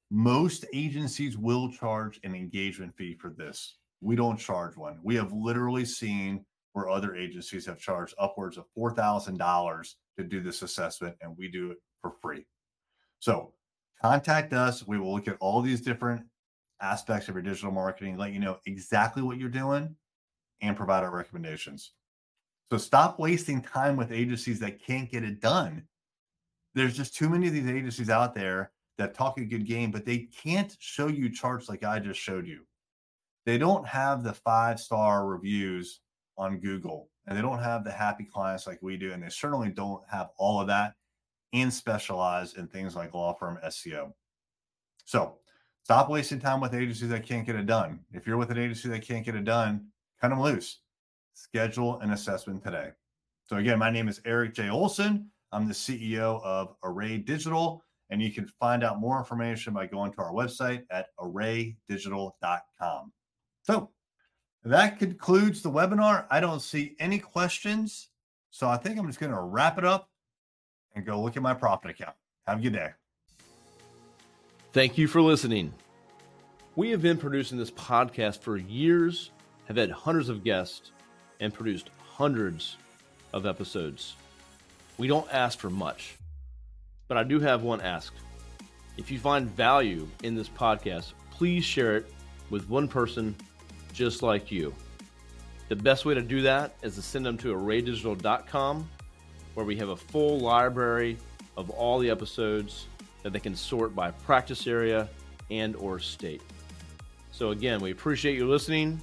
Most 0.09 0.65
agencies 0.73 1.37
will 1.37 1.71
charge 1.71 2.19
an 2.23 2.35
engagement 2.35 2.95
fee 2.95 3.15
for 3.15 3.29
this. 3.29 3.77
We 4.01 4.15
don't 4.15 4.37
charge 4.37 4.75
one. 4.75 4.99
We 5.03 5.15
have 5.15 5.31
literally 5.31 5.85
seen 5.85 6.45
where 6.73 6.89
other 6.89 7.15
agencies 7.15 7.65
have 7.65 7.79
charged 7.79 8.15
upwards 8.17 8.57
of 8.57 8.65
$4,000 8.77 9.93
to 10.17 10.23
do 10.23 10.41
this 10.41 10.61
assessment, 10.61 11.15
and 11.21 11.37
we 11.37 11.47
do 11.49 11.71
it 11.71 11.77
for 12.01 12.11
free. 12.21 12.45
So 13.19 13.53
contact 14.01 14.53
us. 14.53 14.85
We 14.85 14.99
will 14.99 15.13
look 15.13 15.27
at 15.27 15.37
all 15.39 15.61
these 15.61 15.81
different 15.81 16.23
aspects 16.81 17.29
of 17.29 17.35
your 17.35 17.43
digital 17.43 17.71
marketing, 17.71 18.17
let 18.17 18.33
you 18.33 18.39
know 18.39 18.57
exactly 18.65 19.21
what 19.21 19.37
you're 19.37 19.49
doing, 19.49 19.95
and 20.61 20.75
provide 20.75 21.03
our 21.03 21.15
recommendations. 21.15 21.93
So 22.71 22.77
stop 22.77 23.19
wasting 23.19 23.61
time 23.61 23.97
with 23.97 24.13
agencies 24.13 24.57
that 24.61 24.81
can't 24.81 25.11
get 25.11 25.25
it 25.25 25.41
done. 25.41 25.83
There's 26.73 26.95
just 26.95 27.13
too 27.13 27.27
many 27.27 27.47
of 27.47 27.53
these 27.53 27.67
agencies 27.67 28.09
out 28.09 28.33
there 28.33 28.71
that 28.97 29.13
talk 29.13 29.37
a 29.37 29.43
good 29.43 29.67
game, 29.67 29.91
but 29.91 30.05
they 30.05 30.29
can't 30.41 30.73
show 30.79 31.07
you 31.07 31.29
charts 31.29 31.67
like 31.67 31.83
I 31.83 31.99
just 31.99 32.21
showed 32.21 32.47
you. 32.47 32.65
They 33.45 33.57
don't 33.57 33.85
have 33.85 34.23
the 34.23 34.31
five 34.31 34.79
star 34.79 35.25
reviews 35.25 35.99
on 36.37 36.59
Google 36.59 37.09
and 37.27 37.37
they 37.37 37.41
don't 37.41 37.61
have 37.61 37.83
the 37.83 37.91
happy 37.91 38.23
clients 38.23 38.67
like 38.67 38.79
we 38.81 38.95
do. 38.95 39.11
And 39.11 39.21
they 39.21 39.27
certainly 39.27 39.69
don't 39.69 40.01
have 40.09 40.29
all 40.37 40.61
of 40.61 40.67
that 40.67 40.93
and 41.51 41.73
specialize 41.73 42.53
in 42.53 42.67
things 42.69 42.95
like 42.95 43.13
law 43.13 43.33
firm 43.33 43.59
SEO. 43.65 44.13
So 45.03 45.39
stop 45.83 46.09
wasting 46.09 46.39
time 46.39 46.61
with 46.61 46.73
agencies 46.73 47.09
that 47.09 47.25
can't 47.25 47.45
get 47.45 47.57
it 47.57 47.65
done. 47.65 47.99
If 48.13 48.25
you're 48.25 48.37
with 48.37 48.49
an 48.49 48.57
agency 48.57 48.87
that 48.87 49.01
can't 49.01 49.25
get 49.25 49.35
it 49.35 49.43
done, 49.43 49.87
cut 50.21 50.29
them 50.29 50.39
loose. 50.39 50.79
Schedule 51.33 51.99
an 51.99 52.11
assessment 52.11 52.63
today. 52.63 52.89
So 53.45 53.57
again, 53.57 53.79
my 53.79 53.89
name 53.89 54.07
is 54.07 54.21
Erik 54.25 54.53
J. 54.53 54.69
Olson. 54.69 55.29
I'm 55.51 55.67
the 55.67 55.73
CEO 55.73 56.41
of 56.43 56.75
Array 56.83 57.17
Digital, 57.17 57.83
and 58.09 58.21
you 58.21 58.31
can 58.31 58.47
find 58.59 58.83
out 58.83 58.99
more 58.99 59.17
information 59.17 59.73
by 59.73 59.87
going 59.87 60.13
to 60.13 60.21
our 60.21 60.31
website 60.31 60.83
at 60.89 61.07
arraydigital.com. 61.19 63.11
So 63.63 63.89
that 64.63 64.99
concludes 64.99 65.61
the 65.61 65.71
webinar. 65.71 66.25
I 66.29 66.39
don't 66.39 66.61
see 66.61 66.95
any 66.99 67.19
questions. 67.19 68.09
So 68.51 68.69
I 68.69 68.77
think 68.77 68.97
I'm 68.97 69.07
just 69.07 69.19
going 69.19 69.31
to 69.31 69.41
wrap 69.41 69.77
it 69.77 69.85
up 69.85 70.09
and 70.95 71.05
go 71.05 71.21
look 71.21 71.35
at 71.37 71.43
my 71.43 71.53
profit 71.53 71.91
account. 71.91 72.15
Have 72.47 72.59
a 72.59 72.61
good 72.61 72.73
day. 72.73 72.89
Thank 74.73 74.97
you 74.97 75.07
for 75.07 75.21
listening. 75.21 75.73
We 76.75 76.91
have 76.91 77.01
been 77.01 77.17
producing 77.17 77.57
this 77.57 77.71
podcast 77.71 78.39
for 78.39 78.55
years, 78.55 79.31
have 79.65 79.75
had 79.75 79.91
hundreds 79.91 80.29
of 80.29 80.43
guests, 80.43 80.91
and 81.41 81.53
produced 81.53 81.89
hundreds 82.07 82.77
of 83.33 83.45
episodes. 83.45 84.15
We 84.97 85.07
don't 85.07 85.27
ask 85.33 85.59
for 85.59 85.69
much, 85.69 86.17
but 87.09 87.17
I 87.17 87.23
do 87.23 87.41
have 87.41 87.63
one 87.63 87.81
ask. 87.81 88.13
If 88.97 89.11
you 89.11 89.19
find 89.19 89.49
value 89.49 90.07
in 90.23 90.35
this 90.35 90.47
podcast, 90.47 91.13
please 91.31 91.65
share 91.65 91.97
it 91.97 92.13
with 92.49 92.69
one 92.69 92.87
person 92.87 93.35
just 93.91 94.21
like 94.21 94.51
you. 94.51 94.73
The 95.69 95.75
best 95.75 96.05
way 96.05 96.13
to 96.13 96.21
do 96.21 96.41
that 96.43 96.75
is 96.81 96.95
to 96.95 97.01
send 97.01 97.25
them 97.25 97.37
to 97.39 97.53
arraydigital.com 97.53 98.89
where 99.53 99.65
we 99.65 99.75
have 99.77 99.89
a 99.89 99.95
full 99.95 100.39
library 100.39 101.17
of 101.57 101.69
all 101.69 101.99
the 101.99 102.09
episodes 102.09 102.87
that 103.23 103.33
they 103.33 103.39
can 103.39 103.55
sort 103.55 103.95
by 103.95 104.11
practice 104.11 104.67
area 104.67 105.09
and 105.49 105.75
or 105.75 105.99
state. 105.99 106.41
So 107.31 107.51
again, 107.51 107.79
we 107.81 107.91
appreciate 107.91 108.35
you 108.35 108.47
listening 108.47 109.01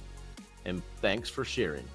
and 0.65 0.81
thanks 1.01 1.29
for 1.29 1.43
sharing. 1.43 1.85